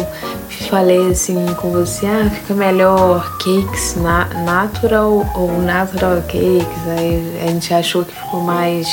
falei 0.68 1.10
assim 1.10 1.46
com 1.60 1.70
você, 1.70 2.06
ah, 2.06 2.30
fica 2.30 2.54
melhor 2.54 3.36
cakes 3.38 3.96
na, 3.96 4.24
natural 4.44 5.30
ou 5.34 5.60
natural 5.60 6.22
cakes. 6.22 6.88
Aí 6.96 7.40
a 7.42 7.46
gente 7.48 7.74
achou 7.74 8.04
que 8.04 8.14
ficou 8.14 8.40
mais, 8.40 8.86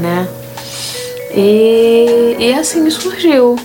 né? 0.00 0.28
E, 1.34 2.36
e 2.38 2.54
assim 2.54 2.88
surgiu. 2.90 3.56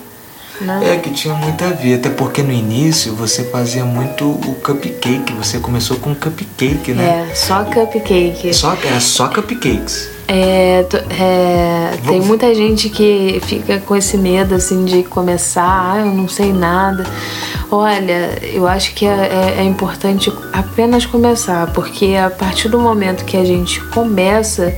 Né? 0.61 0.95
É 0.95 0.97
que 0.97 1.11
tinha 1.11 1.33
muito 1.35 1.63
a 1.63 1.69
ver, 1.69 1.95
até 1.95 2.09
porque 2.09 2.41
no 2.41 2.51
início 2.51 3.13
você 3.13 3.43
fazia 3.43 3.85
muito 3.85 4.25
o 4.25 4.55
cupcake, 4.55 5.31
você 5.33 5.59
começou 5.59 5.97
com 5.97 6.15
cupcake, 6.15 6.93
né? 6.93 7.27
É, 7.29 7.35
só 7.35 7.63
cupcake. 7.63 8.53
Só, 8.53 8.73
é 8.73 8.99
só 8.99 9.27
cupcakes. 9.27 10.09
É, 10.29 10.85
é, 11.17 11.97
tem 12.05 12.19
muita 12.19 12.53
gente 12.53 12.89
que 12.89 13.39
fica 13.45 13.79
com 13.79 13.95
esse 13.95 14.17
medo 14.17 14.55
assim 14.55 14.83
de 14.83 15.03
começar, 15.03 15.93
ah, 15.93 15.99
eu 15.99 16.07
não 16.07 16.27
sei 16.27 16.51
nada. 16.51 17.05
Olha, 17.71 18.37
eu 18.41 18.67
acho 18.67 18.93
que 18.93 19.05
é, 19.05 19.09
é, 19.09 19.55
é 19.59 19.63
importante 19.63 20.31
apenas 20.51 21.05
começar, 21.05 21.71
porque 21.71 22.15
a 22.15 22.29
partir 22.29 22.67
do 22.67 22.79
momento 22.79 23.23
que 23.23 23.37
a 23.37 23.45
gente 23.45 23.79
começa, 23.85 24.73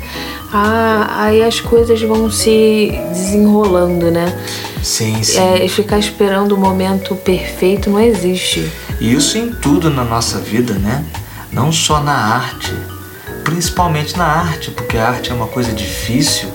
aí 0.51 1.43
as 1.43 1.59
coisas 1.59 1.99
vão 2.01 2.29
se 2.29 2.91
desenrolando, 3.11 4.11
né? 4.11 4.37
Sim, 4.83 5.21
sim. 5.23 5.37
É, 5.37 5.67
ficar 5.67 5.99
esperando 5.99 6.53
o 6.53 6.57
momento 6.57 7.15
perfeito 7.15 7.89
não 7.89 7.99
existe. 7.99 8.71
Isso 8.99 9.37
em 9.37 9.51
tudo 9.53 9.89
na 9.89 10.03
nossa 10.03 10.39
vida, 10.39 10.73
né? 10.73 11.05
Não 11.51 11.71
só 11.71 12.01
na 12.01 12.13
arte, 12.13 12.73
principalmente 13.43 14.17
na 14.17 14.25
arte, 14.25 14.71
porque 14.71 14.97
a 14.97 15.07
arte 15.07 15.31
é 15.31 15.33
uma 15.33 15.47
coisa 15.47 15.71
difícil, 15.73 16.49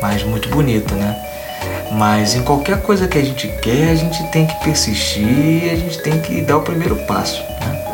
mas 0.00 0.22
muito 0.22 0.48
bonita, 0.48 0.94
né? 0.94 1.16
Mas 1.92 2.34
em 2.34 2.42
qualquer 2.42 2.82
coisa 2.82 3.06
que 3.06 3.18
a 3.18 3.22
gente 3.22 3.48
quer, 3.62 3.90
a 3.90 3.94
gente 3.94 4.22
tem 4.30 4.46
que 4.46 4.54
persistir, 4.64 5.70
a 5.70 5.76
gente 5.76 5.98
tem 5.98 6.20
que 6.20 6.40
dar 6.42 6.58
o 6.58 6.62
primeiro 6.62 6.96
passo. 7.06 7.40
Né? 7.60 7.84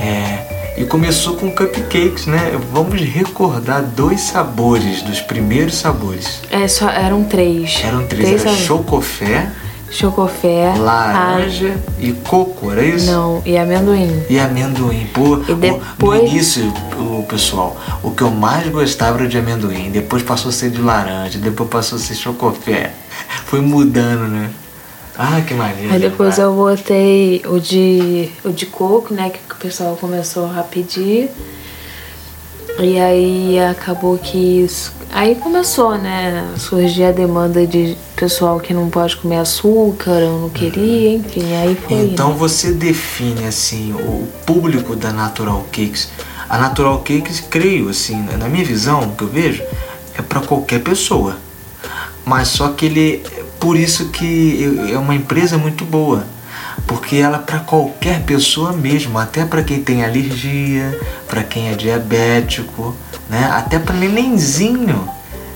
É, 0.00 0.49
E 0.80 0.84
começou 0.86 1.36
com 1.36 1.50
cupcakes, 1.50 2.24
né? 2.24 2.58
Vamos 2.72 3.02
recordar 3.02 3.82
dois 3.82 4.22
sabores, 4.22 5.02
dos 5.02 5.20
primeiros 5.20 5.74
sabores. 5.74 6.40
É, 6.50 6.66
só 6.66 6.88
eram 6.88 7.22
três. 7.22 7.82
Eram 7.84 8.06
três, 8.06 8.24
três 8.24 8.46
era 8.46 8.54
chocofé, 8.56 9.50
chocofé, 9.90 10.72
laranja 10.78 11.76
a... 11.76 12.02
e 12.02 12.14
coco, 12.14 12.72
era 12.72 12.82
isso? 12.82 13.10
Não, 13.12 13.42
e 13.44 13.58
amendoim. 13.58 14.22
E 14.30 14.38
amendoim. 14.40 15.06
Pô, 15.12 15.42
e 15.46 15.54
depois... 15.54 16.22
no 16.22 16.26
início, 16.26 16.72
o 16.98 17.26
pessoal, 17.28 17.78
o 18.02 18.12
que 18.12 18.22
eu 18.22 18.30
mais 18.30 18.66
gostava 18.70 19.18
era 19.18 19.28
de 19.28 19.36
amendoim, 19.36 19.90
depois 19.90 20.22
passou 20.22 20.48
a 20.48 20.52
ser 20.52 20.70
de 20.70 20.80
laranja, 20.80 21.38
depois 21.38 21.68
passou 21.68 21.98
a 21.98 22.00
ser 22.00 22.14
chocofé. 22.14 22.92
Foi 23.44 23.60
mudando, 23.60 24.28
né? 24.28 24.48
Ah, 25.16 25.40
que 25.40 25.54
maneiro. 25.54 25.92
Aí 25.92 25.98
depois 25.98 26.38
eu 26.38 26.54
botei 26.54 27.42
o 27.46 27.58
de, 27.58 28.30
o 28.44 28.50
de 28.50 28.66
coco, 28.66 29.12
né? 29.12 29.30
Que 29.30 29.54
o 29.54 29.56
pessoal 29.56 29.96
começou 29.96 30.46
a 30.46 30.62
pedir. 30.62 31.30
E 32.78 32.98
aí 32.98 33.58
acabou 33.58 34.16
que 34.16 34.38
isso. 34.38 34.92
Aí 35.12 35.34
começou, 35.34 35.98
né? 35.98 36.54
Surgir 36.56 37.04
a 37.04 37.12
demanda 37.12 37.66
de 37.66 37.96
pessoal 38.14 38.60
que 38.60 38.72
não 38.72 38.88
pode 38.88 39.16
comer 39.16 39.38
açúcar, 39.38 40.20
eu 40.20 40.38
não 40.38 40.50
queria, 40.50 41.14
enfim, 41.14 41.54
aí 41.54 41.74
foi. 41.74 41.96
Então 41.98 42.30
né? 42.30 42.36
você 42.36 42.72
define 42.72 43.44
assim 43.46 43.92
o 43.92 44.26
público 44.46 44.94
da 44.94 45.12
Natural 45.12 45.64
Cakes. 45.72 46.08
A 46.48 46.58
Natural 46.58 46.98
Cakes, 46.98 47.40
creio 47.40 47.88
assim, 47.88 48.22
na 48.38 48.48
minha 48.48 48.64
visão, 48.64 49.00
o 49.00 49.16
que 49.16 49.24
eu 49.24 49.28
vejo, 49.28 49.62
é 50.16 50.22
para 50.22 50.40
qualquer 50.40 50.80
pessoa. 50.80 51.36
Mas 52.24 52.48
só 52.48 52.68
que 52.68 52.86
ele 52.86 53.22
por 53.60 53.76
isso 53.76 54.08
que 54.08 54.90
é 54.90 54.98
uma 54.98 55.14
empresa 55.14 55.58
muito 55.58 55.84
boa, 55.84 56.26
porque 56.86 57.16
ela 57.16 57.36
é 57.36 57.40
para 57.40 57.60
qualquer 57.60 58.22
pessoa 58.22 58.72
mesmo, 58.72 59.18
até 59.18 59.44
para 59.44 59.62
quem 59.62 59.82
tem 59.82 60.02
alergia, 60.02 60.98
para 61.28 61.44
quem 61.44 61.68
é 61.68 61.74
diabético, 61.74 62.96
né? 63.28 63.50
até 63.52 63.78
para 63.78 63.94
nenenzinho 63.94 65.08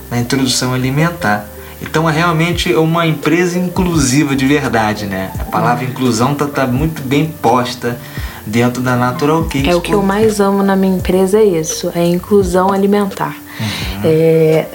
na 0.09 0.19
introdução 0.19 0.73
alimentar. 0.73 1.49
Então 1.85 2.09
é 2.09 2.13
realmente 2.13 2.73
uma 2.73 3.05
empresa 3.05 3.57
inclusiva 3.57 4.35
de 4.35 4.45
verdade, 4.45 5.05
né? 5.05 5.31
A 5.39 5.45
palavra 5.45 5.85
inclusão 5.85 6.35
tá, 6.35 6.45
tá 6.45 6.67
muito 6.67 7.01
bem 7.01 7.27
posta 7.41 7.97
dentro 8.45 8.81
da 8.81 8.95
Natural 8.95 9.43
Cakes. 9.43 9.67
É 9.67 9.75
o 9.75 9.81
que 9.81 9.93
eu 9.93 10.01
mais 10.01 10.39
amo 10.39 10.61
na 10.61 10.75
minha 10.75 10.97
empresa 10.97 11.39
é 11.39 11.45
isso, 11.45 11.91
é 11.95 11.99
a 11.99 12.05
inclusão 12.05 12.71
alimentar. 12.71 13.35
Uhum. 13.59 14.01
É, 14.03 14.67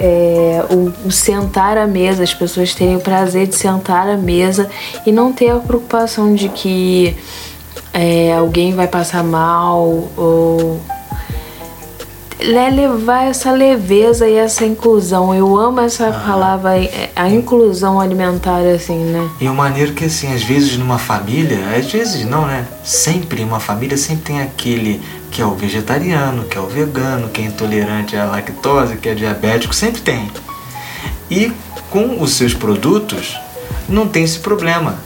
é, 0.00 0.64
o, 0.70 0.92
o, 1.06 1.10
sentar 1.10 1.76
à 1.76 1.86
mesa, 1.86 2.22
as 2.22 2.32
pessoas 2.32 2.74
terem 2.74 2.96
o 2.96 3.00
prazer 3.00 3.46
de 3.46 3.54
sentar 3.54 4.08
à 4.08 4.16
mesa 4.16 4.70
e 5.04 5.12
não 5.12 5.32
ter 5.32 5.50
a 5.50 5.56
preocupação 5.56 6.34
de 6.34 6.48
que 6.48 7.14
é, 7.92 8.34
alguém 8.34 8.74
vai 8.74 8.88
passar 8.88 9.22
mal 9.22 10.08
ou 10.16 10.80
é 12.50 12.70
levar 12.70 13.24
essa 13.28 13.52
leveza 13.52 14.28
e 14.28 14.34
essa 14.34 14.64
inclusão. 14.64 15.34
Eu 15.34 15.56
amo 15.56 15.80
essa 15.80 16.08
ah. 16.08 16.12
palavra, 16.26 16.76
é, 16.76 17.10
a 17.14 17.28
inclusão 17.28 18.00
alimentar, 18.00 18.60
assim, 18.74 18.98
né? 18.98 19.30
E 19.40 19.48
o 19.48 19.54
maneiro 19.54 19.92
que, 19.92 20.04
assim, 20.04 20.32
às 20.34 20.42
vezes 20.42 20.76
numa 20.76 20.98
família, 20.98 21.58
às 21.76 21.90
vezes 21.90 22.24
não, 22.24 22.46
né? 22.46 22.66
Sempre 22.84 23.42
uma 23.44 23.60
família 23.60 23.96
sempre 23.96 24.24
tem 24.24 24.42
aquele 24.42 25.00
que 25.30 25.40
é 25.40 25.46
o 25.46 25.54
vegetariano, 25.54 26.44
que 26.44 26.58
é 26.58 26.60
o 26.60 26.66
vegano, 26.66 27.28
que 27.28 27.40
é 27.40 27.44
intolerante 27.44 28.16
à 28.16 28.24
lactose, 28.24 28.96
que 28.96 29.08
é 29.08 29.14
diabético, 29.14 29.74
sempre 29.74 30.02
tem. 30.02 30.30
E 31.30 31.52
com 31.90 32.20
os 32.20 32.32
seus 32.34 32.52
produtos 32.52 33.38
não 33.88 34.06
tem 34.06 34.24
esse 34.24 34.38
problema. 34.38 34.98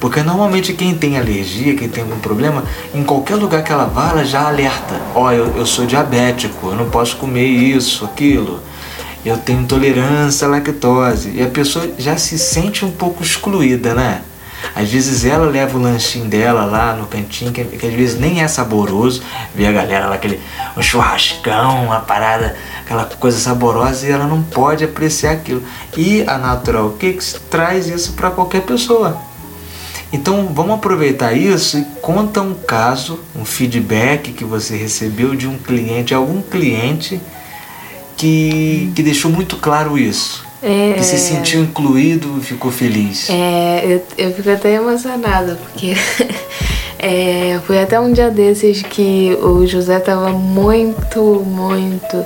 Porque 0.00 0.22
normalmente 0.22 0.72
quem 0.72 0.94
tem 0.94 1.18
alergia, 1.18 1.74
quem 1.74 1.88
tem 1.88 2.02
algum 2.02 2.18
problema, 2.18 2.64
em 2.94 3.02
qualquer 3.02 3.36
lugar 3.36 3.62
que 3.62 3.72
ela 3.72 3.86
vá, 3.86 4.10
ela 4.10 4.24
já 4.24 4.46
alerta. 4.46 5.00
Ó, 5.14 5.24
oh, 5.24 5.32
eu, 5.32 5.56
eu 5.56 5.66
sou 5.66 5.86
diabético, 5.86 6.68
eu 6.68 6.76
não 6.76 6.90
posso 6.90 7.16
comer 7.16 7.46
isso, 7.46 8.04
aquilo. 8.04 8.60
Eu 9.24 9.38
tenho 9.38 9.62
intolerância 9.62 10.46
à 10.46 10.50
lactose. 10.50 11.32
E 11.34 11.42
a 11.42 11.46
pessoa 11.46 11.88
já 11.98 12.16
se 12.16 12.38
sente 12.38 12.84
um 12.84 12.90
pouco 12.90 13.22
excluída, 13.22 13.94
né? 13.94 14.22
Às 14.74 14.90
vezes 14.90 15.24
ela 15.24 15.46
leva 15.46 15.76
o 15.76 15.80
lanchinho 15.80 16.26
dela 16.26 16.64
lá 16.64 16.94
no 16.94 17.06
cantinho, 17.06 17.52
que, 17.52 17.64
que 17.64 17.86
às 17.86 17.92
vezes 17.92 18.18
nem 18.18 18.42
é 18.42 18.48
saboroso. 18.48 19.22
Vê 19.54 19.66
a 19.66 19.72
galera 19.72 20.06
lá, 20.06 20.14
aquele 20.14 20.40
um 20.76 20.82
churrascão, 20.82 21.84
uma 21.84 22.00
parada, 22.00 22.56
aquela 22.84 23.04
coisa 23.04 23.38
saborosa 23.38 24.06
e 24.06 24.10
ela 24.10 24.26
não 24.26 24.42
pode 24.42 24.84
apreciar 24.84 25.32
aquilo. 25.32 25.62
E 25.96 26.22
a 26.26 26.38
Natural 26.38 26.90
Cakes 26.90 27.40
traz 27.50 27.88
isso 27.88 28.12
para 28.12 28.30
qualquer 28.30 28.62
pessoa. 28.62 29.16
Então 30.14 30.46
vamos 30.54 30.76
aproveitar 30.76 31.32
isso 31.32 31.76
e 31.76 31.84
conta 32.00 32.40
um 32.40 32.54
caso, 32.54 33.18
um 33.34 33.44
feedback 33.44 34.30
que 34.30 34.44
você 34.44 34.76
recebeu 34.76 35.34
de 35.34 35.48
um 35.48 35.58
cliente, 35.58 36.14
algum 36.14 36.40
cliente 36.40 37.20
que, 38.16 38.92
que 38.94 39.02
deixou 39.02 39.28
muito 39.28 39.56
claro 39.56 39.98
isso. 39.98 40.44
É, 40.62 40.94
que 40.94 41.04
se 41.04 41.18
sentiu 41.18 41.62
incluído 41.62 42.38
e 42.38 42.44
ficou 42.44 42.70
feliz. 42.70 43.28
É, 43.28 43.84
eu, 43.84 44.02
eu 44.16 44.32
fico 44.32 44.48
até 44.50 44.74
emocionada, 44.74 45.56
porque 45.56 45.94
é, 46.96 47.60
foi 47.66 47.82
até 47.82 47.98
um 47.98 48.12
dia 48.12 48.30
desses 48.30 48.82
que 48.82 49.36
o 49.42 49.66
José 49.66 49.98
tava 49.98 50.30
muito, 50.30 51.44
muito 51.44 52.24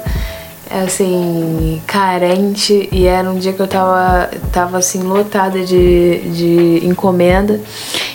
assim, 0.70 1.81
carente 1.87 2.88
e 2.92 3.07
era 3.07 3.31
um 3.31 3.38
dia 3.38 3.52
que 3.52 3.61
eu 3.61 3.66
tava, 3.66 4.31
tava 4.52 4.78
assim, 4.78 5.02
lotada 5.02 5.64
de, 5.64 6.18
de 6.31 6.87
encomenda 6.87 7.61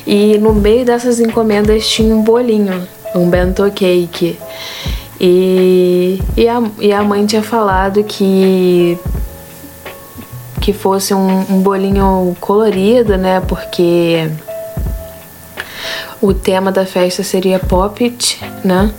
e 0.06 0.38
no 0.38 0.54
meio 0.54 0.86
dessas 0.86 1.20
encomendas 1.20 1.88
tinha 1.88 2.16
um 2.16 2.24
bolinho, 2.24 2.88
um 3.16 3.30
bento 3.30 3.70
cake. 3.72 4.38
E, 5.20 6.22
e, 6.36 6.48
a, 6.48 6.62
e 6.80 6.92
a 6.92 7.04
mãe 7.04 7.26
tinha 7.26 7.44
falado 7.44 8.04
que 8.04 8.98
que 10.60 10.72
fosse 10.72 11.14
um, 11.14 11.40
um 11.50 11.62
bolinho 11.62 12.38
colorido, 12.40 13.18
né? 13.18 13.42
Porque 13.42 14.32
o 16.22 16.34
tema 16.34 16.72
da 16.72 16.86
festa 16.86 17.22
seria 17.22 17.60
Poppet, 17.60 18.40
né? 18.64 18.90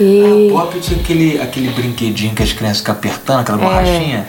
E... 0.00 0.48
Ah, 0.50 0.60
Pop 0.60 0.80
tinha 0.80 1.00
aquele, 1.00 1.40
aquele 1.40 1.68
brinquedinho 1.70 2.34
que 2.34 2.42
as 2.42 2.52
crianças 2.52 2.78
ficam 2.78 2.94
apertando, 2.94 3.40
aquela 3.40 3.58
é. 3.58 3.64
borrachinha. 3.64 4.26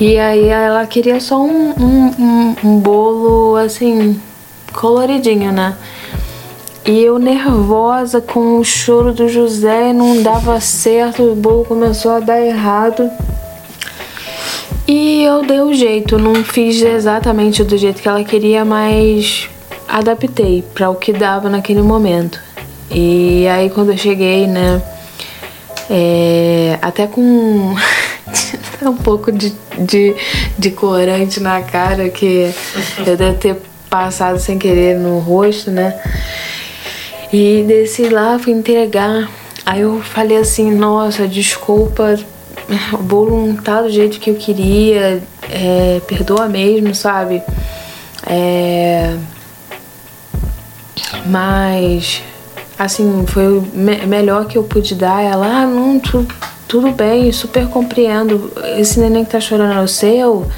E 0.00 0.18
aí 0.18 0.48
ela 0.48 0.86
queria 0.86 1.20
só 1.20 1.40
um, 1.40 1.74
um, 1.78 2.14
um, 2.18 2.56
um 2.64 2.78
bolo 2.78 3.56
assim, 3.56 4.20
coloridinho, 4.72 5.52
né? 5.52 5.76
E 6.84 7.02
eu 7.02 7.18
nervosa 7.18 8.20
com 8.20 8.58
o 8.58 8.64
choro 8.64 9.12
do 9.12 9.28
José, 9.28 9.92
não 9.92 10.22
dava 10.22 10.58
certo, 10.60 11.22
o 11.22 11.34
bolo 11.34 11.64
começou 11.64 12.12
a 12.12 12.20
dar 12.20 12.40
errado. 12.40 13.10
E 14.88 15.22
eu 15.22 15.42
dei 15.42 15.60
o 15.60 15.72
jeito, 15.74 16.18
não 16.18 16.42
fiz 16.42 16.80
exatamente 16.80 17.62
do 17.62 17.76
jeito 17.76 18.00
que 18.00 18.08
ela 18.08 18.24
queria, 18.24 18.64
mas 18.64 19.48
adaptei 19.86 20.64
para 20.74 20.88
o 20.88 20.94
que 20.94 21.12
dava 21.12 21.48
naquele 21.50 21.82
momento. 21.82 22.40
E 22.90 23.46
aí 23.46 23.70
quando 23.70 23.92
eu 23.92 23.98
cheguei, 23.98 24.46
né, 24.46 24.82
é, 25.90 26.78
até 26.80 27.08
com 27.08 27.74
um 28.82 28.96
pouco 29.02 29.32
de, 29.32 29.52
de, 29.76 30.14
de 30.56 30.70
corante 30.70 31.40
na 31.40 31.60
cara 31.62 32.08
que 32.08 32.54
eu 33.04 33.16
devo 33.16 33.36
ter 33.36 33.56
passado 33.90 34.38
sem 34.38 34.56
querer 34.56 34.96
no 34.96 35.18
rosto, 35.18 35.72
né? 35.72 36.00
E 37.32 37.64
desci 37.66 38.08
lá, 38.08 38.38
fui 38.38 38.52
entregar. 38.52 39.28
Aí 39.66 39.80
eu 39.80 40.00
falei 40.00 40.36
assim, 40.36 40.70
nossa, 40.70 41.26
desculpa, 41.26 42.16
o 42.92 42.98
bolo 42.98 43.46
não 43.48 43.56
tá 43.56 43.82
do 43.82 43.90
jeito 43.90 44.20
que 44.20 44.30
eu 44.30 44.36
queria, 44.36 45.20
é, 45.50 46.00
perdoa 46.06 46.48
mesmo, 46.48 46.94
sabe? 46.94 47.42
É, 48.26 49.16
mas 51.26 52.22
assim, 52.84 53.26
foi 53.26 53.46
o 53.46 53.62
me 53.74 54.06
melhor 54.06 54.46
que 54.46 54.56
eu 54.56 54.64
pude 54.64 54.94
dar. 54.94 55.22
Ela, 55.22 55.46
ah, 55.46 55.66
não, 55.66 56.00
tu, 56.00 56.26
tudo 56.66 56.90
bem, 56.92 57.30
super 57.30 57.66
compreendo. 57.68 58.50
Esse 58.78 58.98
neném 58.98 59.24
que 59.24 59.30
tá 59.30 59.40
chorando 59.40 59.78
é 59.78 59.82
o 59.82 59.88
seu. 59.88 60.50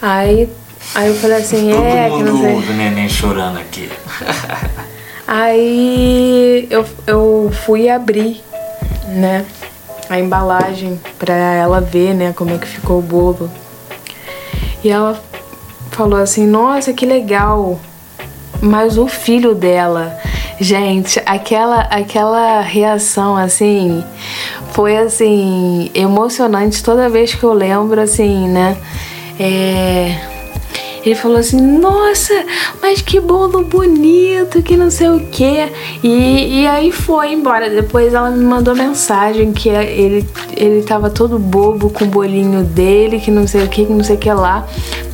Aí, 0.00 0.48
aí 0.94 1.08
eu 1.08 1.14
falei 1.14 1.36
assim, 1.36 1.70
Todo 1.70 1.84
é, 1.84 2.08
mundo 2.08 2.24
que 2.24 2.30
não 2.30 2.40
sei. 2.40 2.54
ouve 2.54 2.70
o 2.70 2.74
neném 2.74 3.08
chorando 3.08 3.58
aqui. 3.58 3.90
aí 5.28 6.66
eu, 6.70 6.86
eu 7.06 7.50
fui 7.66 7.90
abrir, 7.90 8.42
né, 9.08 9.44
a 10.08 10.18
embalagem 10.18 10.98
pra 11.18 11.34
ela 11.34 11.80
ver, 11.80 12.14
né, 12.14 12.32
como 12.34 12.54
é 12.54 12.58
que 12.58 12.66
ficou 12.66 13.00
o 13.00 13.02
bolo. 13.02 13.50
E 14.82 14.88
ela 14.88 15.20
falou 15.90 16.18
assim, 16.18 16.46
nossa, 16.46 16.92
que 16.94 17.04
legal. 17.04 17.78
Mas 18.60 18.96
o 18.96 19.06
filho 19.06 19.54
dela 19.54 20.18
Gente, 20.60 21.22
aquela, 21.24 21.82
aquela 21.82 22.60
reação 22.60 23.36
assim 23.36 24.02
foi 24.72 24.96
assim 24.96 25.90
emocionante 25.94 26.82
toda 26.82 27.08
vez 27.08 27.34
que 27.34 27.44
eu 27.44 27.52
lembro 27.52 28.00
assim, 28.00 28.48
né? 28.48 28.76
É, 29.38 30.27
Ele 31.08 31.14
falou 31.14 31.38
assim: 31.38 31.58
Nossa, 31.58 32.34
mas 32.82 33.00
que 33.00 33.18
bolo 33.18 33.64
bonito, 33.64 34.62
que 34.62 34.76
não 34.76 34.90
sei 34.90 35.08
o 35.08 35.20
que. 35.20 35.72
E, 36.02 36.60
e 36.60 36.66
aí 36.66 36.92
foi 36.92 37.32
embora. 37.32 37.70
Depois 37.70 38.12
ela 38.12 38.30
me 38.30 38.44
mandou 38.44 38.76
mensagem 38.76 39.50
que 39.50 39.70
ele, 39.70 40.28
ele 40.54 40.82
tava 40.82 41.08
todo 41.08 41.38
bobo 41.38 41.88
com 41.88 42.04
o 42.04 42.08
bolinho 42.08 42.62
dele, 42.62 43.20
que 43.20 43.30
não 43.30 43.46
sei 43.46 43.64
o 43.64 43.68
que, 43.68 43.86
que 43.86 43.92
não 43.92 44.04
sei 44.04 44.16
o 44.16 44.18
que 44.18 44.30
lá. 44.30 44.66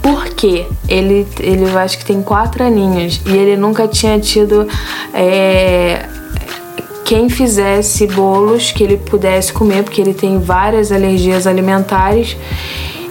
Porque 0.02 0.66
ele, 0.88 1.24
ele 1.38 1.64
acho 1.70 1.96
que 1.98 2.04
tem 2.04 2.20
quatro 2.20 2.64
aninhos 2.64 3.20
e 3.24 3.37
ele 3.37 3.57
nunca 3.57 3.87
tinha 3.87 4.18
tido. 4.18 4.66
É, 5.12 6.09
quem 7.04 7.28
fizesse 7.28 8.07
bolos 8.09 8.72
que 8.72 8.83
ele 8.83 8.96
pudesse 8.96 9.52
comer, 9.52 9.85
porque 9.85 10.00
ele 10.00 10.14
tem 10.14 10.40
várias 10.40 10.90
alergias 10.90 11.46
alimentares. 11.46 12.37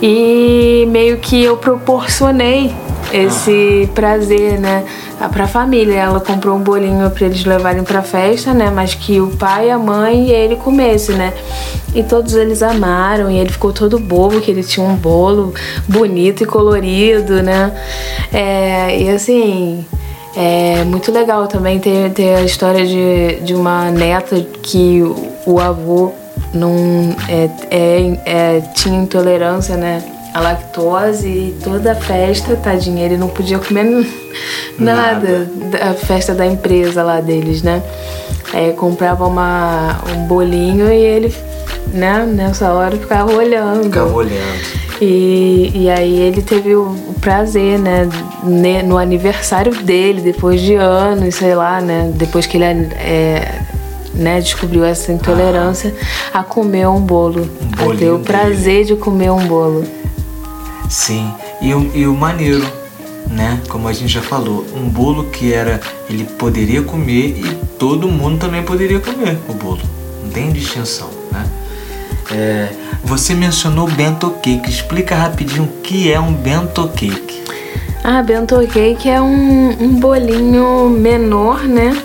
E 0.05 0.85
meio 0.89 1.17
que 1.17 1.41
eu 1.41 1.55
proporcionei 1.55 2.75
esse 3.13 3.89
prazer, 3.95 4.59
né, 4.59 4.83
pra 5.31 5.47
família. 5.47 5.95
Ela 5.95 6.19
comprou 6.19 6.57
um 6.57 6.59
bolinho 6.59 7.09
para 7.09 7.25
eles 7.25 7.45
levarem 7.45 7.83
pra 7.83 8.01
festa, 8.01 8.53
né, 8.53 8.69
mas 8.69 8.93
que 8.93 9.21
o 9.21 9.29
pai, 9.37 9.69
a 9.69 9.77
mãe 9.77 10.27
e 10.27 10.31
ele 10.31 10.57
comessem, 10.57 11.15
né. 11.15 11.33
E 11.95 12.03
todos 12.03 12.35
eles 12.35 12.61
amaram 12.61 13.31
e 13.31 13.37
ele 13.37 13.49
ficou 13.49 13.71
todo 13.71 13.97
bobo 13.97 14.41
que 14.41 14.51
ele 14.51 14.63
tinha 14.63 14.85
um 14.85 14.95
bolo 14.95 15.53
bonito 15.87 16.43
e 16.43 16.45
colorido, 16.45 17.41
né. 17.41 17.71
É, 18.33 18.99
e 18.99 19.09
assim, 19.09 19.85
é 20.35 20.83
muito 20.83 21.13
legal 21.13 21.47
também 21.47 21.79
ter, 21.79 22.11
ter 22.11 22.35
a 22.35 22.41
história 22.41 22.85
de, 22.85 23.39
de 23.41 23.53
uma 23.53 23.89
neta 23.89 24.45
que 24.61 25.01
o, 25.45 25.59
avô 25.61 26.11
não 26.53 27.15
é, 27.27 27.49
é, 27.69 28.19
é, 28.25 28.61
tinha 28.73 29.01
intolerância, 29.01 29.75
né? 29.75 30.03
A 30.33 30.39
lactose 30.39 31.27
e 31.27 31.57
toda 31.63 31.91
a 31.91 31.95
festa, 31.95 32.55
tadinha, 32.55 33.05
ele 33.05 33.17
não 33.17 33.27
podia 33.27 33.59
comer 33.59 33.83
nada, 34.79 35.47
nada. 35.47 35.47
da 35.69 35.93
festa 35.93 36.33
da 36.33 36.45
empresa 36.45 37.03
lá 37.03 37.21
deles, 37.21 37.61
né? 37.61 37.83
É, 38.53 38.71
comprava 38.71 39.25
uma, 39.25 39.99
um 40.15 40.27
bolinho 40.27 40.91
e 40.91 40.97
ele, 40.97 41.35
né, 41.93 42.25
nessa 42.25 42.71
hora 42.71 42.95
ficava 42.97 43.31
olhando. 43.31 43.83
Ficava 43.83 44.13
olhando. 44.13 44.83
E, 45.01 45.71
e 45.73 45.89
aí 45.89 46.19
ele 46.19 46.41
teve 46.41 46.75
o, 46.75 46.83
o 46.83 47.15
prazer, 47.19 47.79
né, 47.79 48.07
no 48.83 48.97
aniversário 48.97 49.73
dele, 49.83 50.21
depois 50.21 50.61
de 50.61 50.75
anos, 50.75 51.35
sei 51.35 51.55
lá, 51.55 51.81
né, 51.81 52.11
depois 52.15 52.45
que 52.45 52.57
ele 52.57 52.63
é, 52.63 53.61
né, 54.13 54.39
descobriu 54.39 54.83
essa 54.83 55.11
intolerância, 55.11 55.93
ah, 56.33 56.39
a 56.39 56.43
comer 56.43 56.87
um 56.87 57.01
bolo. 57.01 57.49
Um 57.79 57.91
a 57.91 57.95
ter 57.95 58.11
o 58.11 58.19
prazer 58.19 58.85
dele. 58.85 58.85
de 58.85 58.95
comer 58.95 59.31
um 59.31 59.45
bolo. 59.47 59.83
Sim, 60.89 61.33
e 61.61 61.73
o, 61.73 61.91
e 61.93 62.05
o 62.05 62.13
maneiro, 62.13 62.65
né, 63.29 63.59
como 63.69 63.87
a 63.87 63.93
gente 63.93 64.13
já 64.13 64.21
falou, 64.21 64.65
um 64.75 64.87
bolo 64.87 65.25
que 65.25 65.53
era, 65.53 65.81
ele 66.09 66.23
poderia 66.23 66.81
comer 66.83 67.37
e 67.37 67.55
todo 67.79 68.07
mundo 68.07 68.37
também 68.37 68.63
poderia 68.63 68.99
comer 68.99 69.37
o 69.47 69.53
bolo. 69.53 69.81
Não 70.23 70.29
tem 70.29 70.51
distinção, 70.51 71.09
né? 71.31 71.49
É, 72.31 72.69
você 73.03 73.33
mencionou 73.33 73.87
bento 73.87 74.31
cake. 74.41 74.69
Explica 74.69 75.15
rapidinho 75.15 75.63
o 75.63 75.81
que 75.81 76.11
é 76.11 76.19
um 76.19 76.33
bento 76.33 76.87
cake. 76.89 77.43
Ah, 78.03 78.21
bento 78.21 78.55
cake 78.67 79.09
é 79.09 79.21
um, 79.21 79.69
um 79.69 79.99
bolinho 79.99 80.89
menor, 80.89 81.63
né? 81.63 81.95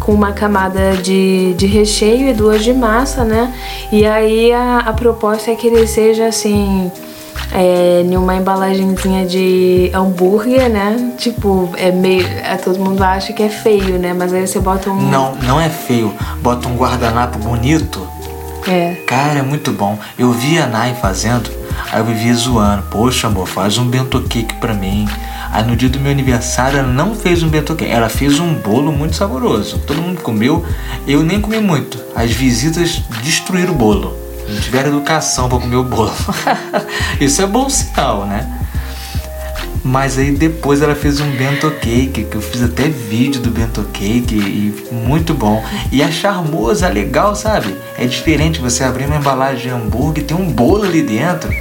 Com 0.00 0.12
uma 0.12 0.32
camada 0.32 0.96
de, 0.96 1.54
de 1.54 1.66
recheio 1.66 2.28
e 2.28 2.32
duas 2.32 2.64
de 2.64 2.72
massa, 2.72 3.24
né? 3.24 3.52
E 3.90 4.04
aí 4.04 4.52
a, 4.52 4.78
a 4.78 4.92
proposta 4.92 5.50
é 5.50 5.54
que 5.54 5.66
ele 5.66 5.86
seja 5.86 6.26
assim. 6.26 6.90
É, 7.54 8.00
em 8.00 8.16
uma 8.16 8.34
embalagenzinha 8.34 9.26
de 9.26 9.90
hambúrguer, 9.94 10.70
né? 10.70 11.12
Tipo, 11.18 11.68
é 11.76 11.90
meio. 11.90 12.26
É, 12.26 12.56
todo 12.56 12.78
mundo 12.78 13.02
acha 13.02 13.32
que 13.32 13.42
é 13.42 13.48
feio, 13.48 13.98
né? 13.98 14.14
Mas 14.14 14.32
aí 14.32 14.46
você 14.46 14.58
bota 14.58 14.90
um. 14.90 15.10
Não, 15.10 15.34
não 15.36 15.60
é 15.60 15.68
feio. 15.68 16.12
Bota 16.40 16.66
um 16.66 16.76
guardanapo 16.76 17.38
bonito 17.38 18.06
é. 18.66 18.94
Cara, 19.06 19.40
é 19.40 19.42
muito 19.42 19.72
bom. 19.72 19.98
Eu 20.18 20.32
vi 20.32 20.58
a 20.58 20.66
Nai 20.66 20.94
fazendo, 20.94 21.50
aí 21.90 22.00
eu 22.00 22.04
vivia 22.04 22.34
zoando. 22.34 22.82
Poxa, 22.84 23.26
amor, 23.26 23.46
faz 23.46 23.78
um 23.78 23.88
bento 23.88 24.20
cake 24.22 24.54
pra 24.54 24.74
mim. 24.74 25.08
Aí 25.52 25.62
no 25.62 25.76
dia 25.76 25.90
do 25.90 26.00
meu 26.00 26.10
aniversário 26.10 26.78
ela 26.78 26.88
não 26.88 27.14
fez 27.14 27.42
um 27.42 27.48
bento 27.48 27.74
cake, 27.76 27.90
ela 27.92 28.08
fez 28.08 28.40
um 28.40 28.54
bolo 28.54 28.90
muito 28.90 29.14
saboroso. 29.14 29.78
Todo 29.86 30.00
mundo 30.00 30.22
comeu, 30.22 30.64
eu 31.06 31.22
nem 31.22 31.42
comi 31.42 31.58
muito. 31.58 32.00
As 32.16 32.30
visitas 32.32 33.02
destruíram 33.22 33.74
o 33.74 33.76
bolo. 33.76 34.16
Não 34.48 34.58
tiveram 34.58 34.88
educação 34.88 35.50
para 35.50 35.58
comer 35.58 35.76
o 35.76 35.84
bolo. 35.84 36.10
Isso 37.20 37.42
é 37.42 37.46
bom 37.46 37.68
sinal, 37.68 38.24
né? 38.24 38.61
Mas 39.84 40.16
aí 40.16 40.30
depois 40.30 40.80
ela 40.80 40.94
fez 40.94 41.20
um 41.20 41.30
bento 41.32 41.68
cake, 41.72 42.24
que 42.24 42.36
eu 42.36 42.40
fiz 42.40 42.62
até 42.62 42.84
vídeo 42.84 43.40
do 43.40 43.50
bento 43.50 43.82
cake 43.92 44.36
e 44.36 44.94
muito 44.94 45.34
bom. 45.34 45.64
E 45.90 46.02
é 46.02 46.10
charmoso, 46.10 46.84
é 46.84 46.88
legal, 46.88 47.34
sabe? 47.34 47.76
É 47.98 48.06
diferente 48.06 48.60
você 48.60 48.84
abrir 48.84 49.06
uma 49.06 49.16
embalagem 49.16 49.62
de 49.62 49.70
hambúrguer 49.70 50.22
e 50.22 50.26
tem 50.26 50.36
um 50.36 50.52
bolo 50.52 50.84
ali 50.84 51.02
dentro. 51.02 51.52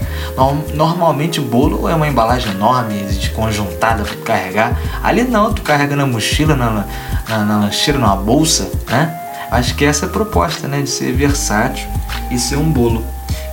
Normalmente 0.75 1.41
bolo 1.41 1.89
é 1.89 1.95
uma 1.95 2.07
embalagem 2.07 2.51
enorme, 2.51 2.93
desconjuntada 3.05 4.03
para 4.03 4.15
carregar. 4.17 4.79
Ali 5.03 5.23
não, 5.23 5.51
tu 5.51 5.63
carrega 5.63 5.95
na 5.95 6.05
mochila, 6.05 6.55
na, 6.55 6.85
na, 7.27 7.45
na 7.45 7.59
lancheira, 7.59 7.97
numa 7.97 8.15
bolsa, 8.15 8.69
né? 8.87 9.17
Acho 9.49 9.75
que 9.75 9.83
essa 9.83 10.05
é 10.05 10.07
a 10.07 10.11
proposta, 10.11 10.67
né? 10.67 10.81
De 10.81 10.89
ser 10.89 11.11
versátil 11.11 11.87
e 12.29 12.37
ser 12.37 12.57
um 12.57 12.71
bolo. 12.71 13.03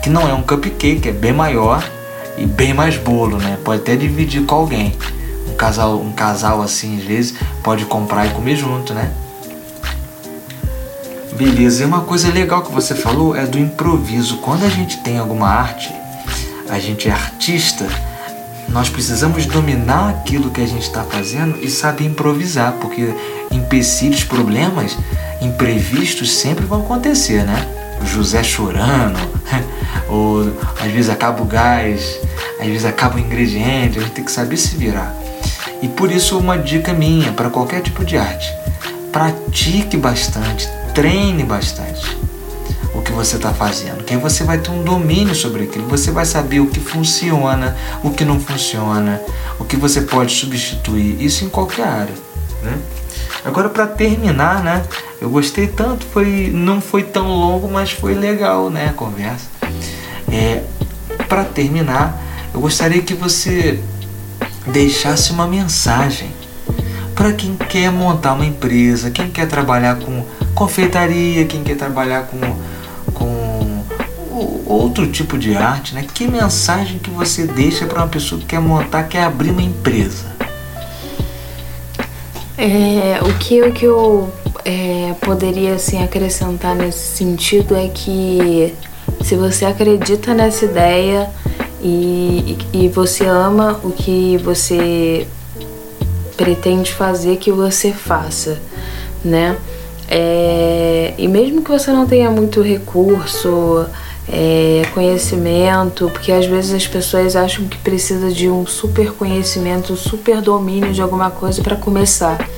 Que 0.03 0.11
não 0.11 0.29
é 0.29 0.35
um 0.35 0.43
cupcake, 0.43 1.09
é 1.09 1.13
bem 1.13 1.33
maior 1.33 1.83
e 2.41 2.47
bem 2.47 2.73
mais 2.73 2.97
bolo, 2.97 3.39
né? 3.39 3.59
Pode 3.65 3.83
até 3.83 3.97
dividir 3.97 4.45
com 4.45 4.55
alguém. 4.55 4.97
Um 5.49 5.55
casal, 5.55 6.01
um 6.01 6.13
casal 6.13 6.63
assim, 6.63 6.99
às 6.99 7.05
vezes, 7.05 7.35
pode 7.63 7.85
comprar 7.85 8.27
e 8.27 8.31
comer 8.31 8.57
junto, 8.57 8.95
né? 8.95 9.11
Beleza, 11.37 11.83
e 11.83 11.87
uma 11.87 12.01
coisa 12.01 12.33
legal 12.33 12.63
que 12.63 12.73
você 12.73 12.95
falou 12.95 13.37
é 13.37 13.47
do 13.47 13.59
improviso. 13.59 14.39
Quando 14.39 14.65
a 14.65 14.69
gente 14.69 14.99
tem 14.99 15.19
alguma 15.19 15.49
arte, 15.49 15.93
a 16.69 16.79
gente 16.79 17.09
é 17.09 17.13
artista, 17.13 17.87
nós 18.69 18.89
precisamos 18.89 19.47
dominar 19.47 20.11
aquilo 20.11 20.51
que 20.51 20.61
a 20.61 20.67
gente 20.67 20.83
está 20.83 21.03
fazendo 21.03 21.59
e 21.63 21.71
saber 21.71 22.05
improvisar, 22.05 22.73
porque 22.81 23.15
empecilhos, 23.51 24.25
problemas, 24.25 24.97
imprevistos 25.41 26.31
sempre 26.39 26.65
vão 26.67 26.81
acontecer, 26.81 27.45
né? 27.45 27.67
José 28.05 28.43
chorando, 28.43 29.19
ou 30.09 30.53
às 30.81 30.91
vezes 30.91 31.11
acaba 31.11 31.43
o 31.43 31.47
gás, 31.47 32.19
às 32.59 32.67
vezes 32.67 32.85
acaba 32.85 33.17
o 33.17 33.19
ingrediente, 33.19 33.99
a 33.99 34.03
gente 34.03 34.13
tem 34.13 34.25
que 34.25 34.33
saber 34.33 34.57
se 34.57 34.77
virar. 34.77 35.15
E 35.81 35.89
por 35.89 36.11
isso 36.11 36.39
uma 36.39 36.59
dica 36.59 36.93
minha 36.93 37.33
para 37.33 37.51
qualquer 37.51 37.83
tipo 37.83 38.05
de 38.05 38.17
arte. 38.17 38.53
Pratique 39.13 39.97
bastante, 39.97 40.69
treine 40.95 41.45
bastante 41.45 42.19
o 42.95 43.03
que 43.03 43.13
você 43.13 43.37
está 43.37 43.53
fazendo, 43.53 44.03
que 44.03 44.13
aí 44.13 44.21
você 44.21 44.43
vai 44.43 44.59
ter 44.59 44.71
um 44.71 44.83
domínio 44.83 45.35
sobre 45.35 45.65
aquilo, 45.65 45.87
você 45.87 46.11
vai 46.11 46.25
saber 46.25 46.61
o 46.61 46.67
que 46.67 46.81
funciona, 46.81 47.77
o 48.03 48.11
que 48.11 48.25
não 48.25 48.41
funciona, 48.41 49.21
o 49.59 49.65
que 49.65 49.77
você 49.77 50.01
pode 50.01 50.33
substituir, 50.33 51.23
isso 51.23 51.45
em 51.45 51.49
qualquer 51.49 51.87
área. 51.87 52.15
Né? 52.63 52.77
Agora 53.45 53.69
para 53.69 53.87
terminar, 53.87 54.63
né? 54.63 54.83
Eu 55.21 55.31
gostei 55.31 55.67
tanto, 55.69 56.05
foi 56.07 56.51
não 56.53 56.81
foi 56.81 57.03
tão 57.03 57.29
longo, 57.29 57.69
mas 57.69 57.91
foi 57.91 58.15
legal, 58.15 58.71
né, 58.71 58.89
a 58.91 58.93
conversa. 58.93 59.47
É, 60.31 60.63
para 61.29 61.45
terminar, 61.45 62.21
eu 62.59 62.63
gostaria 62.63 63.01
que 63.01 63.15
você 63.15 63.79
deixasse 64.67 65.31
uma 65.31 65.47
mensagem 65.47 66.29
para 67.15 67.33
quem 67.33 67.55
quer 67.55 67.93
montar 67.93 68.33
uma 68.33 68.45
empresa, 68.45 69.13
quem 69.13 69.31
quer 69.31 69.47
trabalhar 69.47 69.97
com 70.01 70.25
confeitaria, 70.57 71.45
quem 71.45 71.63
quer 71.63 71.77
trabalhar 71.77 72.25
com, 72.25 72.41
com 73.15 73.85
outro 74.67 75.07
tipo 75.07 75.39
de 75.39 75.57
arte, 75.57 75.95
né? 75.95 76.05
Que 76.13 76.27
mensagem 76.27 76.99
que 76.99 77.11
você 77.11 77.47
deixa 77.47 77.87
para 77.87 78.01
uma 78.01 78.09
pessoa 78.09 78.41
que 78.41 78.47
quer 78.49 78.61
montar, 78.61 79.05
quer 79.05 79.23
abrir 79.23 79.51
uma 79.51 79.63
empresa? 79.63 80.27
É, 82.57 83.21
o 83.23 83.39
que, 83.39 83.63
o 83.63 83.73
que 83.73 83.85
eu 83.85 84.33
é, 84.65 85.15
poderia 85.21 85.77
assim, 85.77 86.03
acrescentar 86.03 86.75
nesse 86.75 87.17
sentido 87.17 87.77
é 87.77 87.87
que 87.87 88.75
se 89.23 89.37
você 89.37 89.65
acredita 89.65 90.35
nessa 90.35 90.65
ideia 90.65 91.31
e, 91.83 92.59
e 92.73 92.89
você 92.89 93.25
ama 93.25 93.81
o 93.83 93.91
que 93.91 94.37
você 94.39 95.27
pretende 96.37 96.93
fazer 96.93 97.37
que 97.37 97.51
você 97.51 97.93
faça, 97.93 98.61
né? 99.25 99.57
É, 100.09 101.15
e 101.19 101.29
mesmo 101.29 101.63
que 101.63 101.71
você 101.71 101.93
não 101.93 102.07
tenha 102.07 102.31
muito 102.31 102.63
recurso, 102.63 103.85
é, 104.31 104.83
conhecimento, 104.95 106.11
porque 106.11 106.33
às 106.33 106.47
vezes 106.47 106.73
as 106.75 106.87
pessoas 106.87 107.35
acham 107.35 107.67
que 107.67 107.77
precisa 107.79 108.31
de 108.31 108.49
um 108.49 108.67
super 108.67 109.13
conhecimento, 109.13 109.93
um 109.93 109.97
super 109.97 110.41
domínio 110.41 110.93
de 110.93 111.03
alguma 111.03 111.31
coisa 111.31 111.63
para 111.63 111.77
começar. 111.77 112.49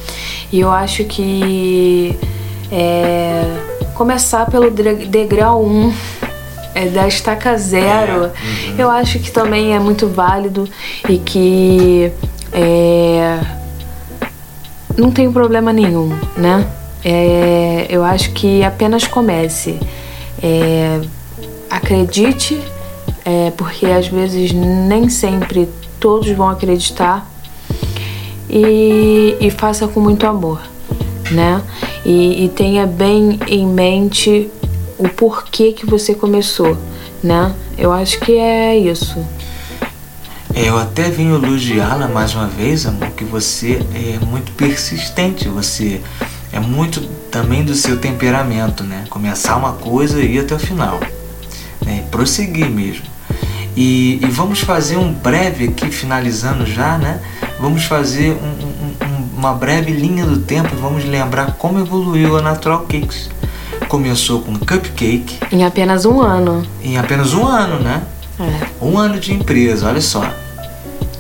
E 0.53 0.61
eu 0.61 0.71
acho 0.71 1.05
que 1.05 2.19
é, 2.71 3.43
começar 3.95 4.47
pelo 4.47 4.71
degrau 4.71 5.65
1 5.65 5.69
um, 5.69 5.93
é, 6.75 6.87
da 6.87 7.07
estaca 7.07 7.57
zero, 7.57 8.25
é. 8.25 8.27
uhum. 8.27 8.75
eu 8.79 8.91
acho 8.91 9.19
que 9.19 9.31
também 9.31 9.75
é 9.75 9.79
muito 9.79 10.09
válido 10.09 10.69
e 11.09 11.19
que 11.19 12.13
é, 12.53 13.41
não 14.97 15.11
tem 15.11 15.31
problema 15.31 15.73
nenhum, 15.73 16.17
né? 16.37 16.67
É, 17.05 17.87
eu 17.89 18.05
acho 18.05 18.33
que 18.33 18.63
apenas 18.63 19.07
comece. 19.07 19.79
É, 20.43 21.01
acredite, 21.69 22.61
é, 23.25 23.53
porque 23.57 23.87
às 23.87 24.09
vezes 24.09 24.53
nem 24.53 25.09
sempre 25.09 25.69
todos 25.99 26.31
vão 26.31 26.49
acreditar 26.49 27.31
e, 28.49 29.37
e 29.41 29.51
faça 29.51 29.87
com 29.87 30.01
muito 30.01 30.27
amor, 30.27 30.61
né? 31.31 31.63
E, 32.05 32.45
e 32.45 32.49
tenha 32.49 32.87
bem 32.87 33.39
em 33.47 33.67
mente 33.67 34.51
o 35.01 35.09
porquê 35.09 35.73
que 35.73 35.87
você 35.87 36.15
começou, 36.15 36.77
né? 37.23 37.55
Eu 37.79 37.91
acho 37.91 38.21
que 38.21 38.37
é 38.37 38.79
isso. 38.79 39.25
Eu 40.55 40.79
até 40.79 41.09
vim 41.09 41.33
elogiá-la 41.33 42.07
mais 42.07 42.35
uma 42.35 42.47
vez, 42.47 42.85
amor, 42.85 43.09
que 43.11 43.25
você 43.25 43.81
é 43.95 44.25
muito 44.25 44.53
persistente, 44.53 45.49
você 45.49 46.03
é 46.53 46.61
muito 46.61 47.01
também 47.31 47.65
do 47.65 47.75
seu 47.75 47.99
temperamento, 47.99 48.85
né? 48.85 49.05
Começar 49.09 49.57
uma 49.57 49.73
coisa 49.73 50.21
e 50.21 50.35
ir 50.35 50.41
até 50.41 50.55
o 50.55 50.59
final, 50.59 51.01
né? 51.85 52.05
prosseguir 52.11 52.69
mesmo. 52.69 53.07
E, 53.75 54.21
e, 54.23 54.27
vamos 54.27 54.61
fazer 54.61 54.97
um 54.97 55.13
breve 55.13 55.69
aqui, 55.69 55.91
finalizando 55.91 56.67
já, 56.67 56.99
né? 56.99 57.21
Vamos 57.59 57.85
fazer 57.85 58.33
um, 58.33 59.07
um, 59.07 59.39
uma 59.39 59.55
breve 59.55 59.93
linha 59.93 60.27
do 60.27 60.41
tempo 60.41 60.75
e 60.75 60.79
vamos 60.79 61.05
lembrar 61.05 61.53
como 61.53 61.79
evoluiu 61.79 62.37
a 62.37 62.43
Natural 62.43 62.81
Cakes. 62.81 63.31
Começou 63.91 64.41
com 64.41 64.55
cupcake. 64.55 65.41
Em 65.51 65.65
apenas 65.65 66.05
um 66.05 66.23
ano. 66.23 66.65
Em 66.81 66.97
apenas 66.97 67.35
um 67.35 67.45
ano, 67.45 67.81
né? 67.81 68.01
É. 68.39 68.69
Um 68.81 68.97
ano 68.97 69.19
de 69.19 69.35
empresa, 69.35 69.89
olha 69.89 70.01
só. 70.01 70.23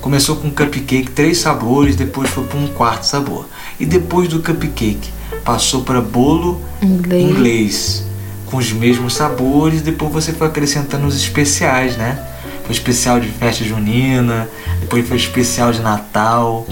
Começou 0.00 0.36
com 0.36 0.48
cupcake, 0.52 1.10
três 1.10 1.38
sabores, 1.38 1.96
depois 1.96 2.30
foi 2.30 2.44
para 2.44 2.56
um 2.60 2.68
quarto 2.68 3.02
sabor. 3.02 3.48
E 3.80 3.84
depois 3.84 4.28
do 4.28 4.40
cupcake, 4.40 5.10
passou 5.44 5.82
para 5.82 6.00
bolo 6.00 6.62
Inglês. 6.80 7.24
inglês, 7.24 8.04
com 8.46 8.58
os 8.58 8.70
mesmos 8.70 9.14
sabores, 9.14 9.82
depois 9.82 10.12
você 10.12 10.32
foi 10.32 10.46
acrescentando 10.46 11.08
os 11.08 11.16
especiais, 11.16 11.96
né? 11.96 12.24
Foi 12.62 12.70
especial 12.70 13.18
de 13.18 13.26
festa 13.26 13.64
junina, 13.64 14.48
depois 14.78 15.08
foi 15.08 15.16
especial 15.16 15.72
de 15.72 15.80
Natal, 15.80 16.64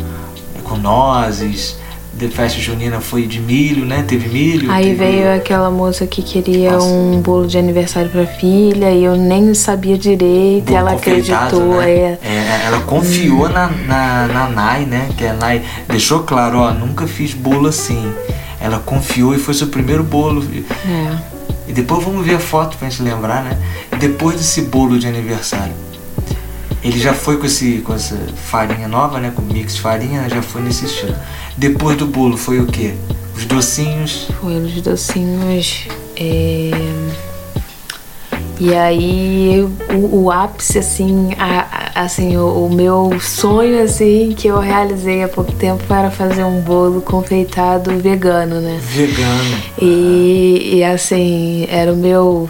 com 0.62 0.76
nozes, 0.76 1.76
de 2.18 2.28
festa 2.28 2.58
junina 2.58 3.00
foi 3.00 3.26
de 3.26 3.38
milho, 3.38 3.84
né? 3.86 4.04
Teve 4.06 4.28
milho. 4.28 4.70
Aí 4.70 4.86
teve... 4.86 4.96
veio 4.96 5.34
aquela 5.34 5.70
moça 5.70 6.06
que 6.06 6.20
queria 6.20 6.72
Nossa. 6.72 6.86
um 6.86 7.20
bolo 7.20 7.46
de 7.46 7.56
aniversário 7.56 8.10
pra 8.10 8.26
filha 8.26 8.90
e 8.90 9.04
eu 9.04 9.16
nem 9.16 9.54
sabia 9.54 9.96
direito, 9.96 10.74
ela 10.74 10.92
acreditou, 10.92 11.76
né? 11.76 11.90
é. 11.90 12.18
É, 12.22 12.62
ela 12.66 12.80
confiou 12.80 13.48
na, 13.48 13.68
na, 13.68 14.26
na 14.26 14.48
Nai, 14.48 14.84
né? 14.84 15.08
Que 15.16 15.26
a 15.26 15.32
Nai 15.32 15.62
deixou 15.88 16.24
claro, 16.24 16.58
ó, 16.58 16.72
nunca 16.72 17.06
fiz 17.06 17.32
bolo 17.32 17.68
assim. 17.68 18.12
Ela 18.60 18.80
confiou 18.80 19.34
e 19.34 19.38
foi 19.38 19.54
seu 19.54 19.68
primeiro 19.68 20.02
bolo. 20.02 20.44
É. 20.86 21.38
E 21.68 21.72
depois 21.72 22.02
vamos 22.02 22.26
ver 22.26 22.34
a 22.34 22.40
foto 22.40 22.76
pra 22.76 22.88
gente 22.88 23.02
lembrar, 23.02 23.44
né? 23.44 23.56
Depois 23.98 24.36
desse 24.36 24.62
bolo 24.62 24.98
de 24.98 25.06
aniversário, 25.06 25.74
ele 26.82 26.98
já 26.98 27.12
foi 27.12 27.36
com, 27.36 27.46
esse, 27.46 27.78
com 27.78 27.94
essa 27.94 28.16
farinha 28.36 28.88
nova, 28.88 29.20
né? 29.20 29.32
Com 29.34 29.42
mix 29.42 29.76
de 29.76 29.80
farinha, 29.80 30.28
já 30.28 30.42
foi 30.42 30.62
nesse 30.62 30.86
estilo. 30.86 31.14
Depois 31.58 31.96
do 31.96 32.06
bolo 32.06 32.36
foi 32.36 32.60
o 32.60 32.66
quê? 32.66 32.94
Os 33.36 33.44
docinhos. 33.44 34.28
Foi 34.40 34.54
os 34.60 34.80
docinhos. 34.80 35.88
é, 36.16 36.70
E 38.60 38.74
aí 38.74 39.66
o, 39.92 40.24
o 40.24 40.30
ápice, 40.30 40.78
assim, 40.78 41.30
a- 41.38 41.90
a- 41.94 42.02
assim, 42.04 42.36
o, 42.36 42.66
o 42.66 42.72
meu 42.72 43.18
sonho 43.20 43.82
assim 43.82 44.34
que 44.36 44.46
eu 44.48 44.58
realizei 44.60 45.22
há 45.22 45.28
pouco 45.28 45.50
tempo 45.52 45.82
era 45.92 46.10
fazer 46.12 46.44
um 46.44 46.60
bolo 46.60 47.00
confeitado 47.00 47.90
vegano, 47.98 48.60
né? 48.60 48.78
Vegano. 48.80 49.62
E, 49.80 50.74
e 50.76 50.84
assim, 50.84 51.66
era 51.68 51.92
o 51.92 51.96
meu. 51.96 52.48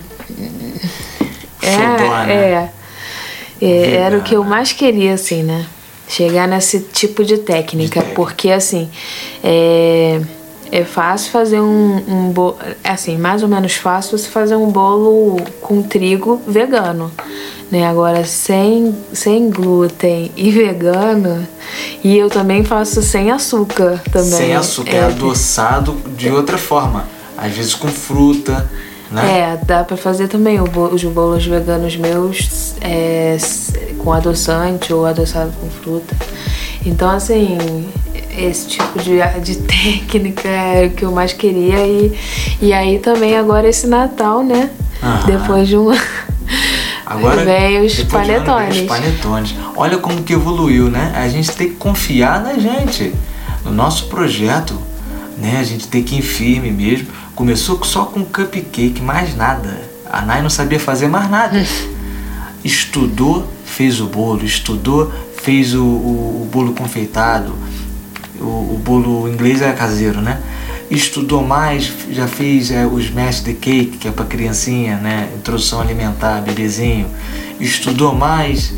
É, 1.62 1.76
né? 1.76 2.32
é, 2.32 2.68
É, 3.60 3.94
era 3.96 4.18
o 4.18 4.22
que 4.22 4.34
eu 4.34 4.44
mais 4.44 4.72
queria, 4.72 5.14
assim, 5.14 5.42
né? 5.42 5.66
Chegar 6.08 6.48
nesse 6.48 6.80
tipo 6.80 7.24
de 7.24 7.38
técnica. 7.38 8.02
De. 8.02 8.14
Porque, 8.14 8.50
assim, 8.50 8.88
é, 9.44 10.20
é 10.72 10.84
fácil 10.84 11.30
fazer 11.30 11.60
um, 11.60 12.02
um 12.08 12.30
bolo. 12.30 12.56
Assim, 12.82 13.16
mais 13.16 13.42
ou 13.42 13.48
menos 13.48 13.74
fácil 13.74 14.16
você 14.16 14.28
fazer 14.28 14.56
um 14.56 14.70
bolo 14.70 15.36
com 15.60 15.82
trigo 15.82 16.40
vegano. 16.46 17.10
Né? 17.70 17.86
Agora, 17.86 18.24
sem, 18.24 18.94
sem 19.12 19.50
glúten 19.50 20.32
e 20.36 20.50
vegano. 20.50 21.46
E 22.02 22.16
eu 22.16 22.30
também 22.30 22.64
faço 22.64 23.02
sem 23.02 23.30
açúcar 23.30 24.02
também. 24.10 24.30
Sem 24.30 24.54
açúcar, 24.54 24.90
é 24.90 25.04
adoçado 25.04 25.96
de 26.16 26.30
outra 26.30 26.56
forma. 26.56 27.06
Às 27.36 27.52
vezes 27.52 27.74
com 27.74 27.88
fruta, 27.88 28.68
né? 29.10 29.40
É, 29.40 29.60
dá 29.64 29.84
pra 29.84 29.96
fazer 29.96 30.28
também 30.28 30.60
os 30.60 31.04
bolos 31.04 31.46
veganos 31.46 31.96
meus 31.96 32.74
é, 32.80 33.36
com 33.98 34.12
adoçante 34.12 34.92
ou 34.92 35.06
adoçado 35.06 35.52
com 35.60 35.68
fruta. 35.68 36.14
Então, 36.84 37.10
assim, 37.10 37.88
esse 38.36 38.68
tipo 38.68 38.98
de, 39.00 39.18
de 39.42 39.56
técnica 39.66 40.48
é 40.48 40.86
o 40.86 40.90
que 40.90 41.04
eu 41.04 41.10
mais 41.10 41.32
queria. 41.32 41.86
E, 41.86 42.18
e 42.60 42.72
aí 42.72 42.98
também 42.98 43.36
agora 43.36 43.68
esse 43.68 43.86
Natal, 43.86 44.42
né? 44.42 44.70
Aham. 45.02 45.26
Depois 45.26 45.68
de 45.68 45.76
um. 45.76 45.90
Agora 47.04 47.42
vem 47.42 47.80
os 47.86 47.92
de 47.92 48.02
ano, 48.02 48.10
panetones. 48.10 48.76
Os 48.76 48.82
panetones. 48.82 49.54
Olha 49.74 49.96
como 49.96 50.22
que 50.22 50.34
evoluiu, 50.34 50.90
né? 50.90 51.12
A 51.16 51.26
gente 51.26 51.50
tem 51.52 51.70
que 51.70 51.76
confiar 51.76 52.42
na 52.42 52.58
gente, 52.58 53.14
no 53.64 53.70
nosso 53.72 54.08
projeto, 54.08 54.78
né? 55.38 55.56
A 55.58 55.62
gente 55.62 55.88
tem 55.88 56.02
que 56.02 56.16
ir 56.16 56.22
firme 56.22 56.70
mesmo. 56.70 57.08
Começou 57.42 57.84
só 57.84 58.04
com 58.04 58.24
cupcake, 58.24 59.00
mais 59.00 59.36
nada. 59.36 59.80
A 60.10 60.22
Nai 60.22 60.42
não 60.42 60.50
sabia 60.50 60.80
fazer 60.80 61.06
mais 61.06 61.30
nada. 61.30 61.64
estudou, 62.64 63.46
fez 63.64 64.00
o 64.00 64.06
bolo, 64.06 64.44
estudou, 64.44 65.12
fez 65.40 65.72
o, 65.72 65.80
o- 65.84 66.42
o 66.42 66.48
bolo 66.50 66.72
confeitado. 66.74 67.54
O, 68.40 68.42
o 68.74 68.82
bolo 68.84 69.28
inglês 69.28 69.62
é 69.62 69.72
caseiro, 69.72 70.20
né? 70.20 70.40
Estudou 70.90 71.46
mais, 71.46 71.92
já 72.10 72.26
fez 72.26 72.72
é, 72.72 72.84
os 72.84 73.08
mashed 73.08 73.54
cake, 73.54 73.98
que 73.98 74.08
é 74.08 74.10
para 74.10 74.24
criancinha, 74.24 74.96
né? 74.96 75.28
Introdução 75.36 75.80
alimentar, 75.80 76.40
bebezinho. 76.40 77.06
Estudou 77.60 78.16
mais 78.16 78.72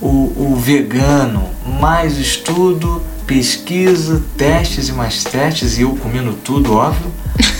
o, 0.00 0.06
o 0.52 0.56
vegano, 0.56 1.48
mais 1.80 2.16
estudo, 2.16 3.02
pesquisa, 3.26 4.22
testes 4.36 4.88
e 4.88 4.92
mais 4.92 5.24
testes, 5.24 5.78
e 5.78 5.82
eu 5.82 5.96
comendo 5.96 6.32
tudo, 6.44 6.74
óbvio. 6.74 7.10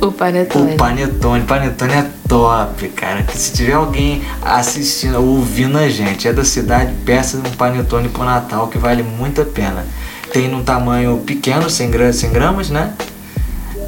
O 0.00 0.10
panetone. 0.12 0.74
O 0.74 0.76
panetone, 0.76 1.44
panetone 1.44 1.92
é 1.92 2.06
top, 2.28 2.88
cara. 2.88 3.24
Se 3.34 3.52
tiver 3.52 3.74
alguém 3.74 4.22
assistindo, 4.42 5.20
ouvindo 5.22 5.76
a 5.78 5.88
gente, 5.88 6.26
é 6.26 6.32
da 6.32 6.44
cidade, 6.44 6.92
peça 7.04 7.36
um 7.36 7.42
panetone 7.42 8.08
pro 8.08 8.24
Natal 8.24 8.68
que 8.68 8.78
vale 8.78 9.02
muito 9.02 9.42
a 9.42 9.44
pena. 9.44 9.84
Tem 10.32 10.48
num 10.48 10.62
tamanho 10.62 11.18
pequeno, 11.18 11.68
100 11.68 11.90
gramas, 11.90 12.16
100 12.16 12.30
gramas 12.32 12.70
né? 12.70 12.92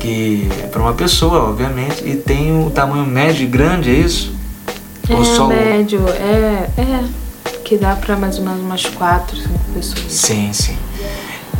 Que 0.00 0.48
é 0.62 0.66
para 0.66 0.82
uma 0.82 0.92
pessoa, 0.92 1.48
obviamente. 1.50 2.02
E 2.06 2.16
tem 2.16 2.52
o 2.66 2.68
tamanho 2.70 3.06
médio 3.06 3.44
e 3.44 3.46
grande, 3.46 3.88
é 3.90 3.94
isso? 3.94 4.34
É, 5.08 5.14
Ou 5.14 5.24
só 5.24 5.44
o- 5.46 5.48
médio, 5.48 6.04
é, 6.08 6.68
é. 6.78 7.04
Que 7.64 7.76
dá 7.78 7.94
pra 7.96 8.16
mais 8.16 8.38
ou 8.38 8.44
menos 8.44 8.60
umas 8.60 8.84
quatro, 8.86 9.36
cinco 9.36 9.58
pessoas. 9.72 10.04
Sim, 10.12 10.50
sim. 10.52 10.76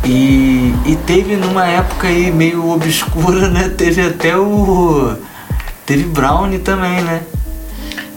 E, 0.05 0.73
e 0.85 0.95
teve 1.05 1.35
numa 1.35 1.65
época 1.65 2.07
aí 2.07 2.31
meio 2.31 2.69
obscura, 2.71 3.47
né? 3.47 3.69
Teve 3.77 4.01
até 4.01 4.37
o. 4.37 5.15
Teve 5.85 6.03
brownie 6.03 6.59
também, 6.59 7.01
né? 7.01 7.21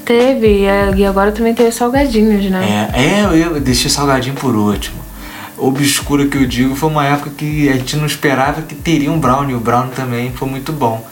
Teve, 0.05 0.65
é, 0.65 0.93
e 0.97 1.05
agora 1.05 1.33
também 1.33 1.53
tem 1.53 1.67
os 1.67 1.75
salgadinhos, 1.75 2.49
né? 2.51 2.91
É, 2.95 3.03
é 3.03 3.45
eu, 3.45 3.61
deixei 3.61 3.91
salgadinho 3.91 4.35
por 4.37 4.55
último. 4.55 4.97
Obscura 5.59 6.27
que 6.27 6.37
eu 6.37 6.47
digo 6.47 6.77
foi 6.77 6.89
uma 6.89 7.05
época 7.05 7.31
que 7.31 7.69
a 7.69 7.73
gente 7.73 7.97
não 7.97 8.07
esperava 8.07 8.63
que 8.63 8.75
teria 8.75 9.11
um 9.11 9.19
brownie. 9.19 9.55
O 9.55 9.61
brownie 9.61 9.93
também 9.93 10.31
foi 10.33 10.49
muito 10.49 10.73
bom. 10.73 11.05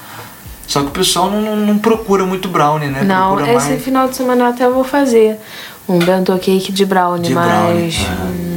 Só 0.67 0.81
que 0.81 0.89
o 0.89 0.91
pessoal 0.91 1.31
não, 1.31 1.57
não, 1.57 1.79
procura 1.79 2.25
muito 2.25 2.49
brownie, 2.49 2.89
né? 2.89 3.03
Não, 3.03 3.35
procura 3.35 3.57
esse 3.57 3.69
mais 3.71 3.85
final 3.85 4.09
de 4.09 4.17
semana 4.17 4.45
eu 4.45 4.49
até 4.49 4.69
vou 4.69 4.85
fazer 4.85 5.39
um 5.89 5.99
bento 5.99 6.37
cake 6.39 6.73
de 6.73 6.85
brownie, 6.85 7.29
de 7.29 7.35
brownie. 7.35 7.85
mas 7.85 8.07
Ah, 8.09 8.27
hum, 8.27 8.54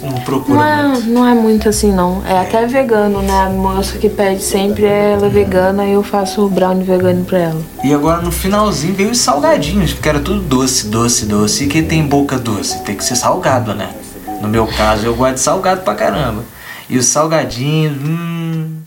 não, 0.00 0.10
não 0.10 0.20
procura 0.20 0.58
não, 0.58 0.64
é, 0.64 0.88
muito. 0.88 1.08
não 1.08 1.26
é 1.26 1.34
muito 1.34 1.68
assim 1.68 1.92
não. 1.92 2.22
É 2.26 2.40
até 2.40 2.66
vegano, 2.66 3.22
né? 3.22 3.46
A 3.46 3.50
moça 3.50 3.98
que 3.98 4.08
pede 4.08 4.42
sempre 4.42 4.84
ela 4.84 5.26
é 5.26 5.28
vegana 5.28 5.84
e 5.84 5.92
eu 5.92 6.02
faço 6.02 6.44
o 6.44 6.48
brownie 6.48 6.84
vegano 6.84 7.24
pra 7.24 7.38
ela. 7.38 7.60
E 7.82 7.92
agora 7.92 8.22
no 8.22 8.32
finalzinho 8.32 8.94
veio 8.94 9.10
os 9.10 9.18
salgadinhos, 9.18 9.92
porque 9.92 10.08
era 10.08 10.20
tudo 10.20 10.40
doce, 10.40 10.86
doce, 10.86 11.26
doce. 11.26 11.64
E 11.64 11.66
quem 11.66 11.84
tem 11.84 12.06
boca 12.06 12.38
doce? 12.38 12.82
Tem 12.82 12.96
que 12.96 13.04
ser 13.04 13.16
salgado, 13.16 13.74
né? 13.74 13.90
No 14.40 14.48
meu 14.48 14.66
caso, 14.66 15.06
eu 15.06 15.14
gosto 15.14 15.34
de 15.34 15.40
salgado 15.40 15.82
pra 15.82 15.94
caramba. 15.94 16.42
E 16.88 16.98
os 16.98 17.06
salgadinhos, 17.06 17.96
hum. 17.96 18.78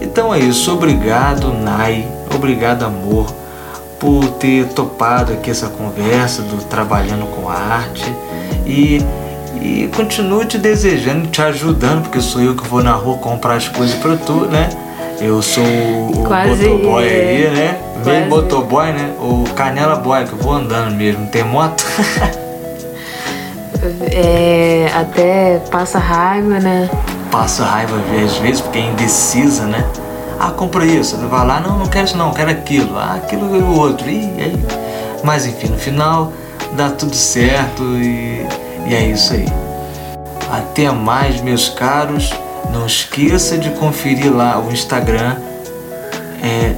Então 0.00 0.34
é 0.34 0.38
isso, 0.38 0.72
obrigado, 0.72 1.52
Nai. 1.52 2.06
Obrigado, 2.34 2.84
amor. 2.84 3.39
Por 4.00 4.26
ter 4.38 4.66
topado 4.68 5.34
aqui 5.34 5.50
essa 5.50 5.68
conversa 5.68 6.42
do 6.42 6.56
trabalhando 6.64 7.26
com 7.26 7.48
arte 7.48 8.12
e, 8.66 9.04
e 9.60 9.88
continuo 9.94 10.44
te 10.44 10.56
desejando, 10.56 11.28
te 11.28 11.42
ajudando, 11.42 12.02
porque 12.02 12.20
sou 12.20 12.40
eu 12.40 12.56
que 12.56 12.66
vou 12.66 12.82
na 12.82 12.92
rua 12.92 13.18
comprar 13.18 13.54
as 13.54 13.68
coisas 13.68 13.94
para 13.96 14.16
tu, 14.16 14.46
né? 14.46 14.70
Eu 15.20 15.42
sou 15.42 15.62
o 15.62 16.24
Quase, 16.26 16.66
motoboy 16.66 17.04
é. 17.06 17.08
aí, 17.08 17.50
né? 17.50 17.78
Quase. 17.92 18.10
Meio 18.10 18.30
motoboy, 18.30 18.92
né? 18.92 19.14
O 19.18 19.44
canela 19.54 19.96
boy, 19.96 20.24
que 20.24 20.32
eu 20.32 20.38
vou 20.38 20.54
andando 20.54 20.96
mesmo, 20.96 21.26
tem 21.26 21.44
moto. 21.44 21.84
É, 24.12 24.90
até 24.94 25.58
passa 25.70 25.98
raiva, 25.98 26.60
né? 26.60 26.90
Passa 27.30 27.64
raiva 27.64 27.96
às 28.22 28.36
vezes 28.36 28.60
porque 28.60 28.78
é 28.78 28.82
indecisa, 28.82 29.64
né? 29.64 29.82
Ah, 30.40 30.50
compra 30.50 30.86
isso. 30.86 31.18
Vai 31.28 31.46
lá, 31.46 31.60
não, 31.60 31.78
não 31.78 31.86
quero 31.86 32.06
isso 32.06 32.16
não, 32.16 32.32
quero 32.32 32.50
aquilo. 32.50 32.98
Ah, 32.98 33.16
aquilo 33.16 33.54
e 33.54 33.62
o 33.62 33.78
outro. 33.78 34.08
E 34.08 34.40
aí. 34.40 34.58
Mas 35.22 35.46
enfim, 35.46 35.68
no 35.68 35.76
final 35.76 36.32
dá 36.72 36.88
tudo 36.88 37.14
certo 37.14 37.82
e, 37.82 38.46
e 38.86 38.94
é 38.94 39.06
isso 39.06 39.34
aí. 39.34 39.44
Até 40.50 40.90
mais, 40.90 41.42
meus 41.42 41.68
caros. 41.68 42.32
Não 42.72 42.86
esqueça 42.86 43.58
de 43.58 43.68
conferir 43.70 44.34
lá 44.34 44.58
o 44.58 44.72
Instagram. 44.72 45.36
É 46.42 46.74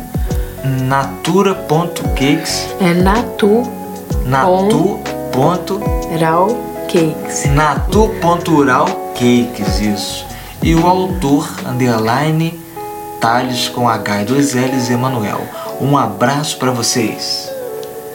natura.cakes. 0.64 2.66
É 2.81 2.92
Natu 2.94 3.62
Natu. 4.27 5.01
Raw 6.20 6.48
Cakes. 6.87 7.46
Natu.uralcakes, 7.46 9.81
isso. 9.81 10.27
E 10.62 10.75
o 10.75 10.87
autor, 10.87 11.48
underline, 11.66 12.62
Com 13.72 13.88
H 13.88 14.22
e 14.22 14.24
dois 14.24 14.52
L's, 14.52 14.90
Emanuel. 14.90 15.46
Um 15.80 15.96
abraço 15.96 16.58
para 16.58 16.72
vocês. 16.72 17.48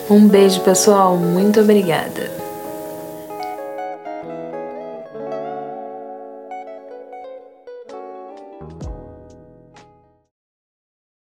Um 0.10 0.28
beijo, 0.28 0.60
pessoal. 0.60 1.16
Muito 1.16 1.62
obrigada. 1.62 2.37